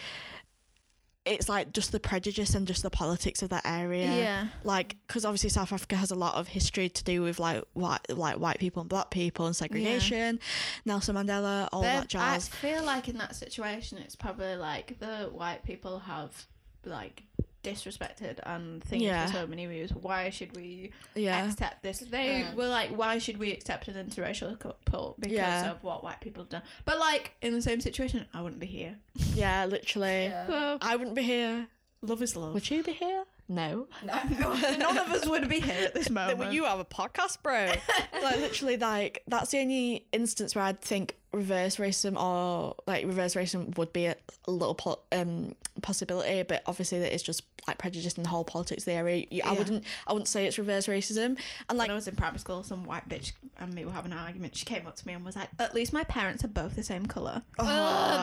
[1.26, 4.06] it's like just the prejudice and just the politics of that area.
[4.06, 4.46] Yeah.
[4.64, 8.00] Like, because obviously South Africa has a lot of history to do with like white,
[8.08, 10.40] like white people and black people and segregation,
[10.86, 12.48] Nelson Mandela, all that jazz.
[12.50, 16.46] I feel like in that situation, it's probably like the white people have
[16.84, 17.22] like
[17.62, 19.26] disrespected and things Yeah.
[19.26, 20.02] for so many reasons.
[20.02, 21.44] Why should we yeah.
[21.46, 21.98] accept this?
[21.98, 22.54] They Mm.
[22.54, 25.70] were like, why should we accept an interracial couple because Yeah.
[25.72, 26.62] of what white people have done?
[26.86, 28.96] But like in the same situation, I wouldn't be here.
[29.34, 30.24] Yeah, literally.
[30.26, 30.78] Yeah.
[30.80, 31.68] I wouldn't be here.
[32.02, 32.54] love is love.
[32.54, 33.24] Would you be here?
[33.46, 33.88] No.
[34.04, 34.14] No.
[34.54, 36.52] None of us would be here at this moment.
[36.54, 37.72] You have a podcast, bro.
[38.22, 43.34] like literally, like that's the only instance where I'd think reverse racism or like reverse
[43.34, 44.16] racism would be a,
[44.46, 48.82] a little po- um possibility, but obviously that is just like prejudicing the whole politics
[48.82, 49.26] of the area.
[49.44, 51.38] I wouldn't, I wouldn't say it's reverse racism.
[51.68, 54.12] And like, when I was in primary school, some white bitch and me were having
[54.12, 54.56] an argument.
[54.56, 56.82] She came up to me and was like, "At least my parents are both the
[56.82, 57.70] same color." oh, and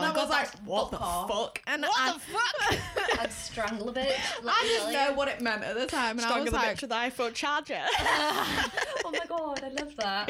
[0.06, 1.30] I God, was like, "What the off.
[1.30, 3.20] fuck?" And what I, the fuck?
[3.22, 4.08] I'd strangle a bitch.
[4.44, 6.56] let I me didn't know what it meant at the time, and I was the
[6.56, 7.82] like, bitch with the iPhone charger.
[9.06, 10.30] Oh my god, I love that.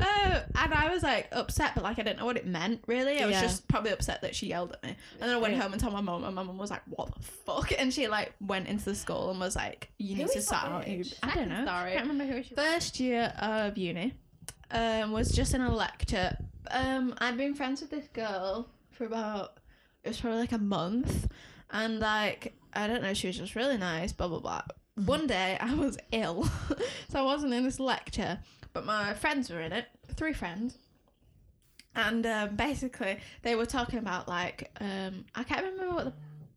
[0.00, 3.20] Uh, and I was like upset, but like I didn't know what it meant really.
[3.20, 3.42] I was Yeah.
[3.42, 4.96] just probably upset that she yelled at me.
[5.22, 7.14] And then I went home and told my mum, and my mum was like, "What
[7.14, 10.32] the fuck?" And she like went into the school and was like, "You Who need
[10.32, 11.64] to is sort out." I don't know.
[11.64, 11.92] Sorry.
[11.92, 12.56] I can't remember who she.
[12.56, 14.14] First year of uni,
[14.72, 16.36] um, was just in a lecture.
[16.72, 19.58] Um, I'd been friends with this girl for about
[20.02, 21.28] it was probably like a month,
[21.70, 24.12] and like I don't know, she was just really nice.
[24.12, 24.62] Blah blah blah.
[24.96, 26.50] One day I was ill,
[27.08, 28.40] so I wasn't in this lecture,
[28.72, 29.86] but my friends were in it.
[30.16, 30.78] Three friends.
[31.94, 36.04] And um, basically, they were talking about like um, I can't remember what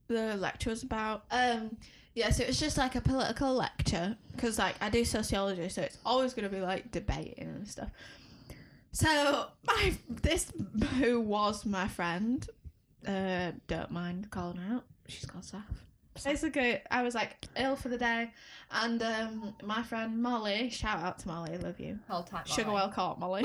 [0.08, 1.26] the, the lecture was about.
[1.32, 1.78] Um,
[2.14, 5.82] yeah, so it was just like a political lecture because like I do sociology, so
[5.82, 7.90] it's always going to be like debating and stuff.
[8.94, 10.52] So my this
[11.00, 12.48] who was my friend,
[13.06, 14.86] uh, don't mind calling her out.
[15.08, 15.64] She's called Saf.
[16.24, 18.32] Basically, I was like ill for the day,
[18.72, 22.00] and um, my friend Molly, shout out to Molly, love you.
[22.08, 22.48] Hold tight.
[22.48, 22.76] Sugar Molly.
[22.76, 23.44] well caught, Molly.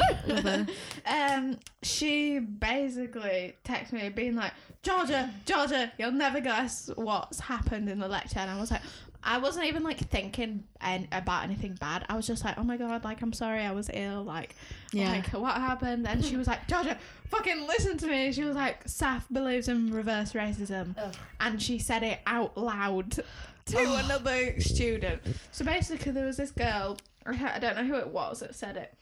[1.06, 4.52] um, she basically texted me being like,
[4.82, 8.38] Georgia, Georgia, you'll never guess what's happened in the lecture.
[8.38, 8.82] And I was like,
[9.22, 12.06] I wasn't even like thinking and about anything bad.
[12.08, 14.22] I was just like, oh my god, like I'm sorry, I was ill.
[14.24, 14.54] Like,
[14.92, 15.10] Yeah.
[15.10, 16.06] like what happened?
[16.08, 16.96] And she was like, Georgia,
[17.28, 18.32] fucking listen to me.
[18.32, 21.14] She was like, Saf believes in reverse racism, Ugh.
[21.38, 23.10] and she said it out loud
[23.66, 25.20] to another student.
[25.52, 26.96] So basically, there was this girl.
[27.26, 28.94] I I don't know who it was that said it,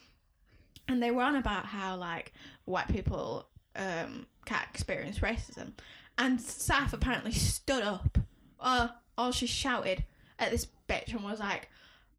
[0.88, 2.32] and they were on about how like
[2.64, 3.46] white people
[3.76, 5.74] um, can't experience racism,
[6.18, 8.18] and Saf apparently stood up,
[8.58, 8.88] uh,
[9.18, 10.04] or she shouted
[10.38, 11.68] at this bitch and was like,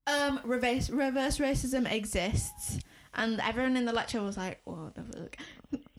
[0.05, 2.79] um, reverse reverse racism exists,
[3.13, 4.93] and everyone in the lecture was like, what?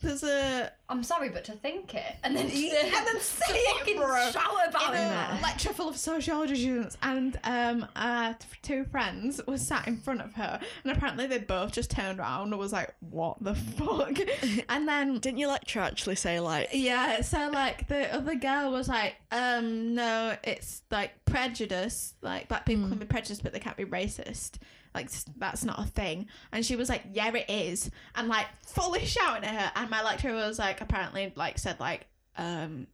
[0.02, 4.30] There's a I'm sorry, but to think it and then and then say it, bro
[4.30, 5.38] shout about in it.
[5.38, 10.20] a lecture full of sociology students, and um, uh, two friends were sat in front
[10.20, 14.18] of her, and apparently they both just turned around and was like, "What the fuck?"
[14.68, 18.88] and then Didn't your lecturer actually say like, yeah, so like the other girl was
[18.88, 22.14] like, um, no, it's like prejudice.
[22.22, 24.58] Like black people can be prejudiced, but they can't be racist.
[24.94, 26.26] Like that's not a thing.
[26.52, 29.72] And she was like, yeah, it is, and like fully shouting at her.
[29.76, 32.86] And my lecturer was like, apparently, like said like, um,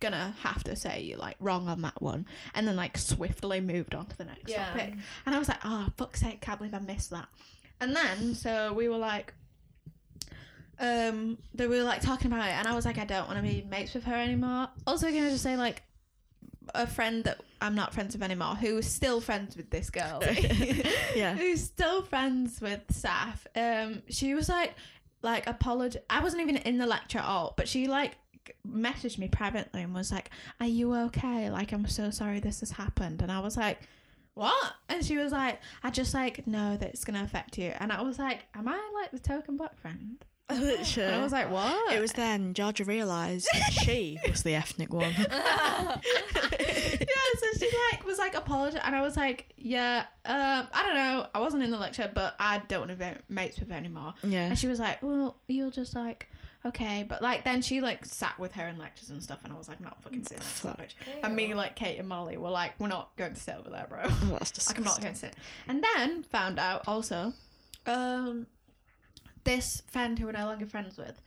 [0.00, 3.94] gonna have to say you like wrong on that one, and then like swiftly moved
[3.94, 4.66] on to the next Yeah.
[4.68, 4.94] topic.
[5.26, 7.28] And I was like, oh fuck's sake, can't believe I missed that.
[7.80, 9.34] And then so we were like
[10.80, 13.42] um they were like talking about it and I was like I don't want to
[13.42, 14.68] be mates with her anymore.
[14.86, 15.82] Also can I just say like
[16.74, 20.22] a friend that I'm not friends with anymore who is still friends with this girl.
[21.14, 21.34] Yeah.
[21.36, 23.46] Who's still friends with Saf.
[23.56, 24.74] Um she was like
[25.22, 28.16] like apolog I wasn't even in the lecture at all, but she like
[28.68, 31.50] messaged me privately and was like, Are you okay?
[31.50, 33.80] Like I'm so sorry this has happened and I was like
[34.34, 34.72] what?
[34.88, 37.72] And she was like, I just like know that it's gonna affect you.
[37.78, 40.24] And I was like, Am I like the token black friend?
[40.52, 41.08] literally.
[41.08, 41.94] And I was like, what?
[41.94, 45.12] It was then Georgia realised she was the ethnic one.
[45.18, 45.96] yeah.
[46.00, 51.26] So she like was like apologizing, and I was like, yeah, um, I don't know.
[51.34, 54.14] I wasn't in the lecture, but I don't want to be mates with her anymore.
[54.22, 54.46] Yeah.
[54.46, 56.28] And she was like, well, you're just like.
[56.66, 59.56] Okay, but like then she like sat with her in lectures and stuff, and I
[59.56, 60.94] was like, I'm not fucking sitting next to that.
[61.22, 63.86] And me, like Kate and Molly, were like, we're not going to sit over there,
[63.86, 64.08] bro.
[64.38, 65.36] That's Like I'm not going to sit.
[65.68, 67.34] And then found out also,
[67.84, 68.46] um,
[69.44, 71.20] this friend who we're no longer friends with,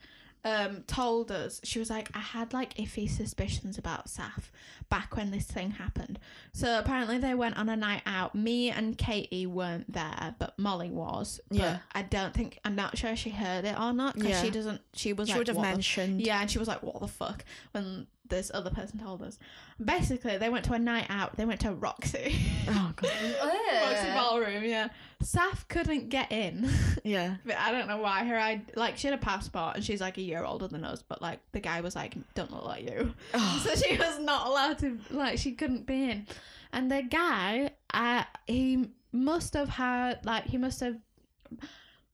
[0.44, 4.50] um, told us she was like, I had like iffy suspicions about Saf
[4.88, 6.18] back when this thing happened.
[6.52, 8.34] So apparently they went on a night out.
[8.34, 11.40] Me and Katie weren't there, but Molly was.
[11.48, 11.78] But Yeah.
[11.92, 14.42] I don't think I'm not sure she heard it or not because Yeah.
[14.42, 14.80] she doesn't.
[14.94, 16.20] She was She like, would have "What the mentioned.
[16.22, 19.38] yeah, and she was like, "What the fuck?" When this other person told us.
[19.82, 21.36] Basically, they went to a night out.
[21.36, 22.36] They went to Roxy,
[22.68, 23.10] Oh god.
[23.82, 24.64] Roxy Ballroom.
[24.64, 24.88] Yeah,
[25.22, 26.68] Saf couldn't get in.
[27.04, 27.36] Yeah.
[27.46, 28.24] but I don't know why.
[28.24, 31.02] Her, I like she had a passport and she's like a year older than us.
[31.02, 33.62] But like the guy was like, "Don't look like you," Oh.
[33.66, 34.98] so she was not allowed to.
[35.10, 36.26] Like she couldn't be in.
[36.72, 40.96] And the guy, uh, he must have had like he must have.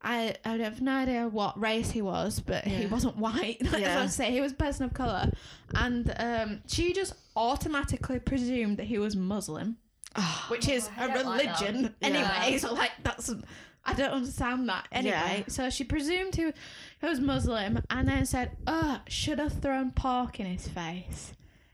[0.05, 3.57] I I have no idea what race he was, but he wasn't white.
[3.63, 3.97] That's Yeah.
[3.97, 4.31] what I say.
[4.31, 5.31] He was a person of color,
[5.75, 9.77] and um, she just automatically presumed that he was Muslim,
[10.17, 11.61] Oh, which is I a don't like that.
[11.61, 12.09] religion Yeah.
[12.09, 12.59] anyway.
[12.59, 13.33] So like that's
[13.87, 15.45] I don't understand that anyway.
[15.47, 15.49] Yeah.
[15.49, 16.53] So she presumed he,
[17.01, 21.33] he was Muslim, and then said, "Oh, should have thrown pork in his face."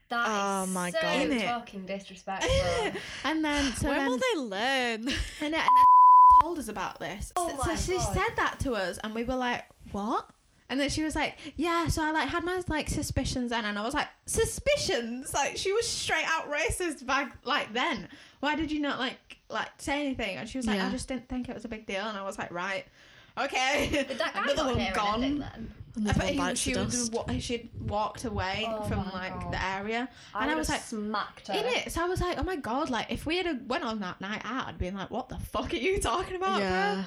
[0.09, 1.16] That is Oh my so God.
[1.28, 1.45] Innit?
[1.45, 2.51] fucking disrespectful.
[3.24, 5.09] And then so When then, will they learn?
[5.41, 5.61] And, then
[6.41, 7.32] told us about this.
[7.36, 8.14] Oh so, my so she God.
[8.14, 10.28] said that to us, and we were like, "What?"
[10.68, 13.78] And then she was like, "Yeah." So I like had my like suspicions then, and
[13.78, 18.09] I was like, "Suspicions?" Like she was straight out racist back like then.
[18.41, 20.36] Why did you not like like say anything?
[20.36, 20.88] And she was like, Yeah.
[20.88, 22.84] "I just didn't think it was a big deal." And I was like, "Right,
[23.38, 25.22] okay." Did that guy Another one gone.
[25.24, 25.74] anything then?
[26.09, 27.12] I bet he, she was dust.
[27.12, 29.53] wa- she'd walked away Oh from my like God.
[29.53, 31.55] the area, I and I was like, smacked her.
[31.55, 31.92] in it.
[31.92, 34.20] So I was like, oh my god, like if we had a, went on that
[34.20, 36.94] night out, I'd been like, what the fuck are you talking about, Yeah.
[36.94, 37.05] bro?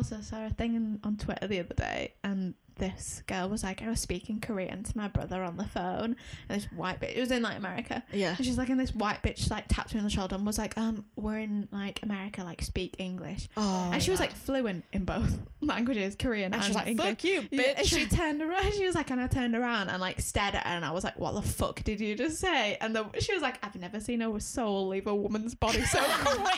[0.00, 3.82] Also, saw a thing in, on Twitter the other day, and this girl was like,
[3.82, 6.16] I was speaking Korean to my brother on the phone,
[6.48, 8.34] and this white bitch, it was in like America, Yeah.
[8.36, 10.58] and she's like, and this white bitch like tapped me on the shoulder and was
[10.58, 13.48] like, um, we're in like America, like speak English.
[13.56, 17.08] Oh, and she was like fluent in both languages, Korean and and she's like, English.
[17.08, 18.72] "Fuck you, Yeah, and she turned around.
[18.74, 21.04] She was like, and I turned around and like stared at her, and I was
[21.04, 24.00] like, "What the fuck did you just say?" And the, she was like, "I've never
[24.00, 26.54] seen a soul leave a woman's body so quick."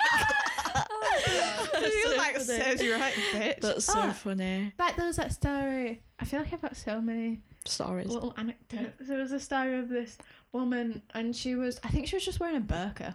[1.24, 2.64] she was like, so funny.
[2.64, 4.72] "Says you're right, bitch." That's so Ah, funny.
[4.78, 6.02] Like there was that story.
[6.20, 8.08] I feel like I've got so many Stories.
[8.08, 9.08] little anecdotes.
[9.08, 10.18] There was a story of this
[10.52, 13.14] woman, and she was, I think she was just wearing a burqa,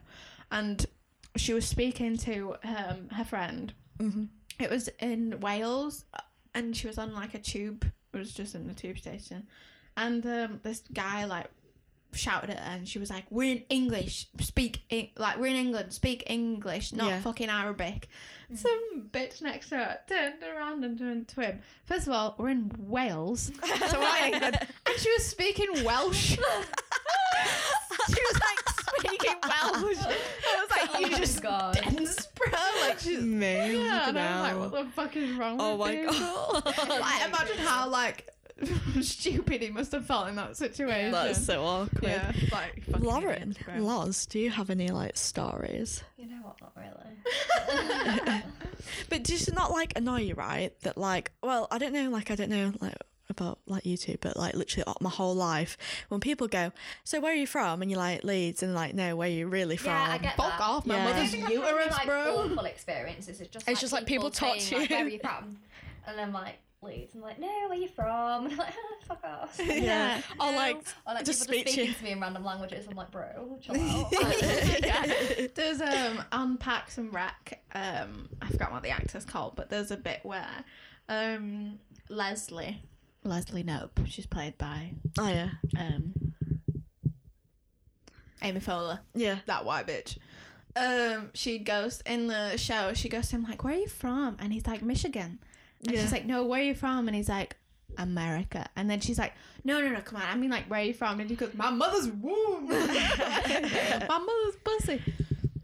[0.52, 0.86] and
[1.36, 3.74] she was speaking to um, her friend.
[4.00, 4.26] hmm
[4.60, 6.06] It was in Wales,
[6.54, 7.86] and she was on like a tube.
[8.14, 9.46] It was just in the tube station,
[9.98, 11.50] and um, this guy like
[12.18, 14.28] shouted at her, and she was like, "We're in English.
[14.40, 15.94] Speak Eng- like we're in England.
[15.94, 17.22] Speak English, not Yeah.
[17.22, 18.08] fucking Arabic."
[18.46, 18.56] Mm-hmm.
[18.58, 21.60] Some bitch next to her turned around and turned to him.
[21.86, 23.52] First of all, we're in Wales,
[23.90, 26.38] so we're in England, and she was speaking Welsh.
[28.08, 29.98] she was like speaking Welsh.
[30.06, 31.74] I was like, "You Oh my just God.
[31.76, 32.52] dense, bro."
[32.82, 33.84] Like she's Me.
[33.84, 36.62] yeah, and I was like, what the fuck is wrong Oh with my people?
[36.62, 37.00] god.
[37.00, 38.30] like, imagine how like
[39.02, 41.12] stupid he must have felt in that situation.
[41.12, 42.04] That's so awkward.
[42.04, 43.82] yeah, like Lauren, idiots.
[43.82, 46.04] Loz, do you have any like stories?
[46.18, 46.62] You know what?
[46.62, 48.42] Not really.
[49.10, 50.72] But does it not like annoy you, right?
[50.82, 52.96] That like, well, I don't know, like I don't know, like
[53.30, 55.76] about like you two, but like literally my whole life,
[56.10, 56.72] when people go,
[57.04, 59.48] "So where are you from?" and you're like Leeds, and like, no, where are you
[59.48, 59.92] really from?
[59.94, 60.62] Yeah, I get Fuck that.
[60.62, 61.04] off, my Yeah.
[61.06, 62.38] Mother's think I've had any, uterus, like, bro.
[62.38, 63.42] awful experiences.
[63.42, 64.96] It's just It's just like people talk saying, to like, you.
[64.96, 65.58] Where are you from?
[66.08, 67.14] And I'm like, Leeds.
[67.14, 68.46] And they're like, no, where are you from?
[68.46, 69.60] And I'm like, oh, fuck off.
[69.66, 70.22] Yeah.
[70.40, 70.78] Or like,
[71.08, 72.86] or like just people just speaking to me in random languages.
[72.90, 74.14] I'm like, bro, chill out.
[74.84, 75.48] yeah.
[75.54, 79.92] There's um on Parks and Rec, um I forgot what the actor's called, but there's
[79.92, 80.48] a bit where
[81.10, 81.80] um
[82.10, 82.82] Leslie
[83.24, 86.14] Leslie Knope, she's played by oh yeah, um
[88.42, 89.00] Amy Poehler.
[89.14, 89.40] yeah.
[89.48, 90.18] that white bitch.
[90.76, 92.94] Um, she goes in the show.
[92.94, 95.40] She goes to him like, "Where are you from?" And he's like, "Michigan."
[95.84, 96.02] And Yeah.
[96.02, 97.56] she's like, "No, where are you from?" And he's like,
[97.98, 100.24] "America." And then she's like, "No, no, no, come on.
[100.28, 104.56] I mean, like, where are you from?" And he goes, "My mother's womb, my mother's
[104.64, 105.02] pussy."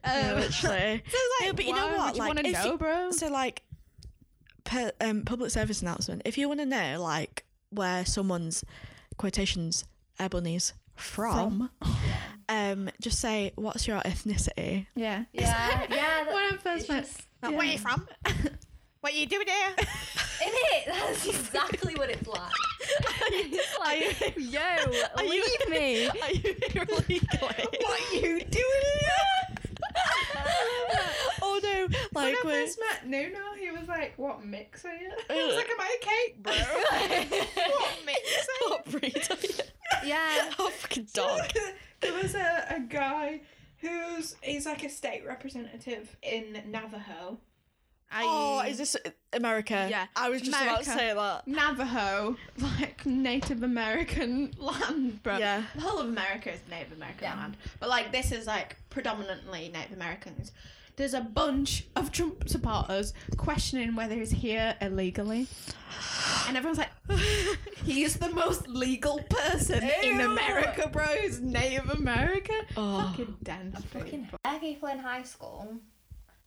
[0.03, 0.49] Yeah, Um, literally.
[1.11, 2.05] so it's like, Yeah, but you know why what?
[2.07, 3.11] Would you Like, want to know, you- bro?
[3.11, 3.61] So like,
[4.63, 6.23] per, um, public service announcement.
[6.25, 8.63] If you want to know like where someone's
[9.17, 9.85] quotations
[10.19, 11.69] Ebony's from,
[12.49, 14.87] um, just say what's your ethnicity.
[14.95, 15.25] Yeah.
[15.33, 16.23] yeah, yeah.
[16.25, 17.49] that- When I first met, just- yeah.
[17.49, 18.07] Where are you from?
[19.01, 19.75] What you doing here?
[19.77, 22.51] In it, that's exactly what it's like.
[23.33, 24.59] It's like, yo,
[25.17, 26.07] Are you- leave me.
[26.07, 27.19] Are you here illegally?
[27.39, 29.57] What you doing here?
[31.41, 31.87] oh no!
[32.13, 35.47] Like when I first met Nuno, he was like, "What mix are you?" I Ugh.
[35.47, 38.69] was like, "Am I a cake, bro?" what mix are you?
[38.69, 40.09] what breed are you?
[40.09, 40.51] Yeah.
[40.59, 41.49] Oh fucking dog.
[42.01, 43.41] there was a, a guy
[43.77, 47.39] who's he's like a state representative in Navajo.
[48.13, 48.97] Oh, is this
[49.33, 49.87] America?
[49.89, 50.07] Yeah.
[50.15, 51.47] I was just about to say that.
[51.47, 55.37] Navajo, like Native American land, bro.
[55.37, 55.63] Yeah.
[55.75, 57.35] The whole of America is Native American Yeah.
[57.35, 57.57] land.
[57.79, 60.51] But like this is like predominantly Native Americans.
[60.97, 65.47] There's a bunch of Trump supporters questioning whether he's here illegally.
[66.47, 66.89] And everyone's like,
[67.85, 71.05] he's the most legal person in America, bro.
[71.21, 72.59] He's Native American.
[72.75, 73.07] Oh.
[73.09, 73.83] Fucking dense.
[73.85, 74.39] Fucking people.
[74.45, 75.77] hair people in high school,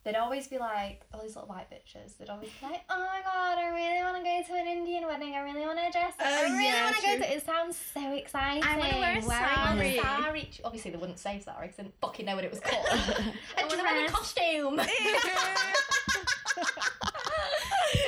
[0.04, 3.20] they'd always be like, all these little white bitches, they'd always be like, oh my
[3.24, 6.12] god, I really want to go to an Indian wedding, I really want to dress,
[6.20, 8.62] I Oh, really yeah, want to go to, it sounds so exciting.
[8.64, 10.50] I wanna wear a sari." sari.
[10.64, 12.86] Obviously they wouldn't say sari because they didn't fucking know what it was called.
[12.90, 14.10] I want wear a dress.
[14.12, 14.80] costume.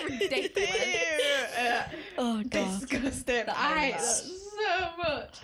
[0.04, 0.70] ridiculous.
[2.18, 2.80] Oh god.
[2.80, 3.44] disgusting.
[3.48, 4.04] I hate me that laugh.
[4.04, 5.38] so much.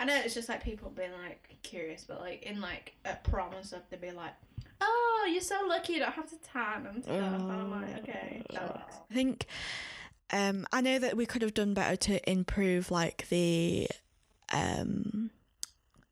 [0.00, 3.52] I know it's just like people being like curious, but like in like a prom
[3.54, 4.32] and stuff, they'd be like,
[4.80, 8.42] "Oh, you're so lucky you don't have to tan and stuff." and I'm like, "Okay,
[8.50, 9.46] thanks." I think
[10.32, 13.88] um I know that we could have done better to improve like the
[14.52, 15.30] um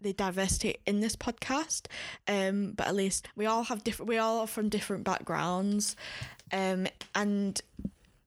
[0.01, 1.87] the diversity in this podcast
[2.29, 5.97] um but at least we all have different we all are from different backgrounds
[6.53, 7.61] um and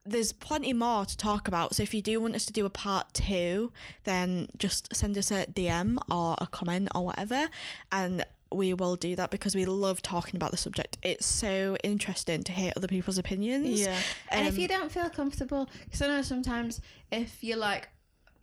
[0.05, 2.69] there's plenty more to talk about so if you do want us to do a
[2.69, 3.71] part two
[4.03, 7.47] then just send us a dm or a comment or whatever
[7.91, 12.43] and we will do that because we love talking about the subject it's so interesting
[12.43, 13.97] to hear other people's opinions Yeah.
[14.29, 16.81] And if Um, you don't feel comfortable, because I know sometimes
[17.11, 17.89] if you're like,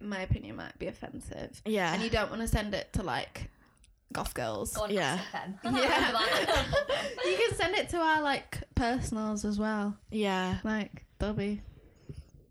[0.00, 1.92] my opinion might be offensive, Yeah.
[1.92, 3.50] and you don't want to send it to like
[4.12, 5.18] goth girls, Go on, Yeah.
[5.64, 6.64] Yeah.
[7.24, 9.96] you can send it to our like personals as well.
[10.10, 11.62] yeah Like they'll be.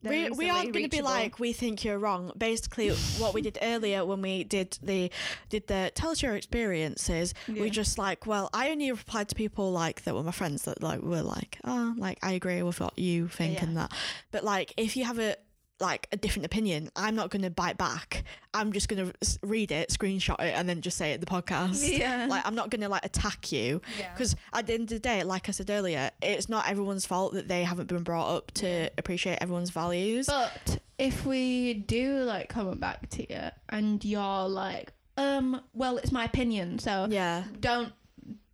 [0.09, 2.31] We, we aren't going to be like we think you're wrong.
[2.37, 5.09] Basically what we did earlier when we did the
[5.49, 7.61] did the tell us your experiences Yeah.
[7.61, 10.81] we just like well i only replied to people like that were my friends that
[10.81, 13.91] like were like oh like i agree with what you think and that.
[14.31, 15.35] But like if you have a
[15.79, 16.89] like a different opinion.
[16.95, 18.23] I'm not going to bite back.
[18.53, 21.25] I'm just going to read it screenshot it and then just say it in the
[21.25, 21.85] podcast.
[21.95, 22.27] Yeah.
[22.29, 23.81] like i'm not going to like attack you.
[23.99, 24.11] Yeah.
[24.13, 27.33] because at the end of the day like i said earlier it's not everyone's fault
[27.33, 30.27] that they haven't been brought up to appreciate everyone's values.
[30.27, 36.11] But if we do like comment back to you and you're like, um, well, it's
[36.11, 37.43] my opinion, so yeah.
[37.59, 37.91] don't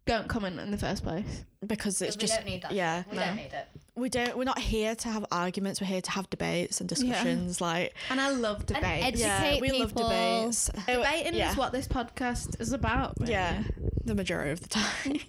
[0.06, 1.45] don't comment in the first place.
[1.66, 2.72] because it's we just don't need that.
[2.72, 3.24] yeah we no.
[3.26, 3.68] don't need it.
[3.95, 7.62] we don't we're not here to have arguments we're here to have debates and discussions
[7.62, 8.84] like And I love debate.
[9.04, 10.10] educate yeah we love people.
[10.10, 11.52] debates Debating yeah.
[11.52, 13.14] is what this podcast is about.
[13.20, 13.34] really.
[13.34, 13.64] yeah
[14.04, 15.20] the majority of the time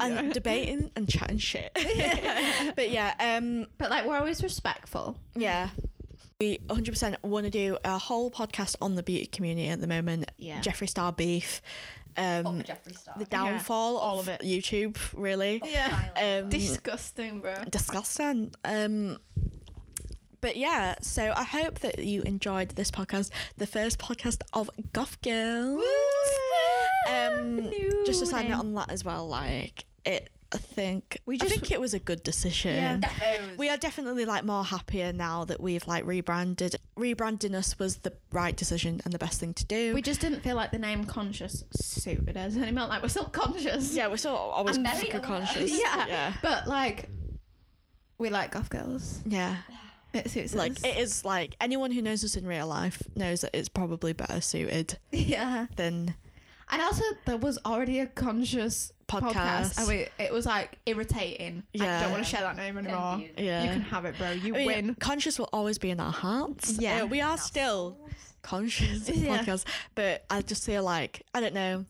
[0.00, 1.70] and debating and chatting shit
[2.76, 5.16] but yeah um But like we're always respectful.
[5.36, 5.68] yeah
[6.40, 10.30] we 100% want to do a whole podcast on the beauty community at the moment
[10.38, 10.60] Yeah.
[10.62, 11.60] jeffree star beef
[12.16, 13.14] um Star.
[13.18, 14.40] the downfall all of, of it.
[14.42, 16.40] youtube really Yeah.
[16.42, 17.54] um Disgusting, bro.
[17.70, 18.52] disgusting.
[18.64, 19.18] Um,
[20.40, 25.20] but yeah, so I hope that you enjoyed this podcast, the first podcast of Goth
[25.20, 25.82] Girls.
[27.08, 27.70] Um,
[28.06, 30.30] just to sign it on that as well, like it.
[30.52, 32.74] I think We just, I think it was a good decision.
[32.74, 32.96] Yeah.
[32.98, 33.56] Defos.
[33.56, 36.76] We are definitely like more happier now that we've like rebranded.
[36.98, 39.94] Rebranding us was the right decision and the best thing to do.
[39.94, 42.88] We just didn't feel like the name conscious suited us anymore.
[42.88, 43.94] Like we're still conscious.
[43.94, 45.22] yeah, we're still always I'm very fucking aware.
[45.40, 45.70] conscious.
[45.70, 46.06] Yeah.
[46.08, 47.08] yeah, But like
[48.18, 49.20] we like goth girls.
[49.26, 49.56] yeah.
[50.12, 50.58] It suits us.
[50.58, 50.84] Like us.
[50.84, 54.40] it is like anyone who knows us in real life knows that it's probably better
[54.40, 55.66] suited yeah.
[55.76, 56.16] than
[56.68, 59.32] And also there was already a conscious Podcast.
[59.32, 59.78] podcast.
[59.78, 61.62] and we, it was like irritating.
[61.74, 62.02] I Yeah.
[62.02, 63.12] don't want to share that name anymore.
[63.16, 63.38] Confused.
[63.40, 63.64] Yeah.
[63.64, 64.30] You can have it, bro.
[64.30, 64.94] You I mean, win.
[64.96, 66.72] Conscious will always be in our hearts.
[66.78, 67.02] Yeah.
[67.02, 67.96] Uh, we are still
[68.42, 69.38] conscious Yeah.
[69.38, 71.84] podcast, but I just feel like I don't know.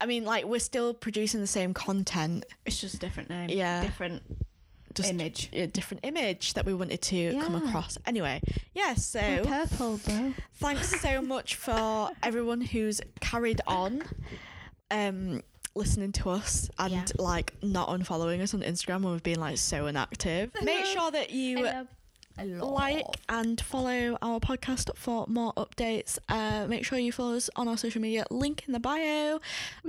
[0.00, 3.50] I mean, like we're still producing the same content, It's just a different name.
[3.50, 3.82] Yeah.
[3.82, 4.22] Different
[4.94, 5.48] just image.
[5.52, 7.96] a different image that we wanted to come across.
[8.04, 8.40] Anyway,
[8.74, 8.94] yeah.
[8.94, 10.34] So We're purple, bro.
[10.56, 14.02] thanks so much for everyone who's carried on
[14.90, 15.40] um
[15.74, 17.04] listening to us and Yeah.
[17.18, 20.50] like not unfollowing us on Instagram when we've been like so inactive.
[20.62, 21.66] Make sure that you
[22.38, 26.18] like and follow our podcast for more updates.
[26.28, 29.40] Uh, make sure you follow us on our social media, link in the bio,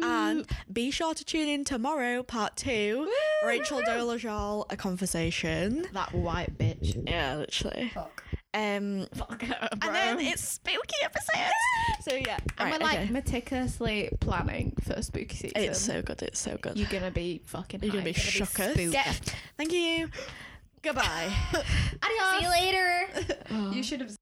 [0.01, 3.09] and be sure to tune in tomorrow, part two.
[3.45, 5.85] Rachel Dolezal, a conversation.
[5.93, 7.07] That white bitch.
[7.07, 7.91] Yeah, literally.
[7.93, 8.23] Fuck.
[8.55, 8.61] Um,
[9.41, 11.53] and then it's spooky episodes.
[12.01, 13.09] so yeah, And right, we're like okay.
[13.09, 15.57] meticulously planning for spooky season.
[15.57, 16.21] it's so good.
[16.21, 16.77] It's so good.
[16.77, 17.81] You're gonna be fucking.
[17.81, 18.73] You're gonna be shookers.
[18.73, 18.95] spooky.
[19.57, 20.09] Thank you.
[20.83, 21.33] Goodbye.
[21.53, 22.37] Adios.
[22.37, 23.09] See you later.
[23.73, 24.15] You should have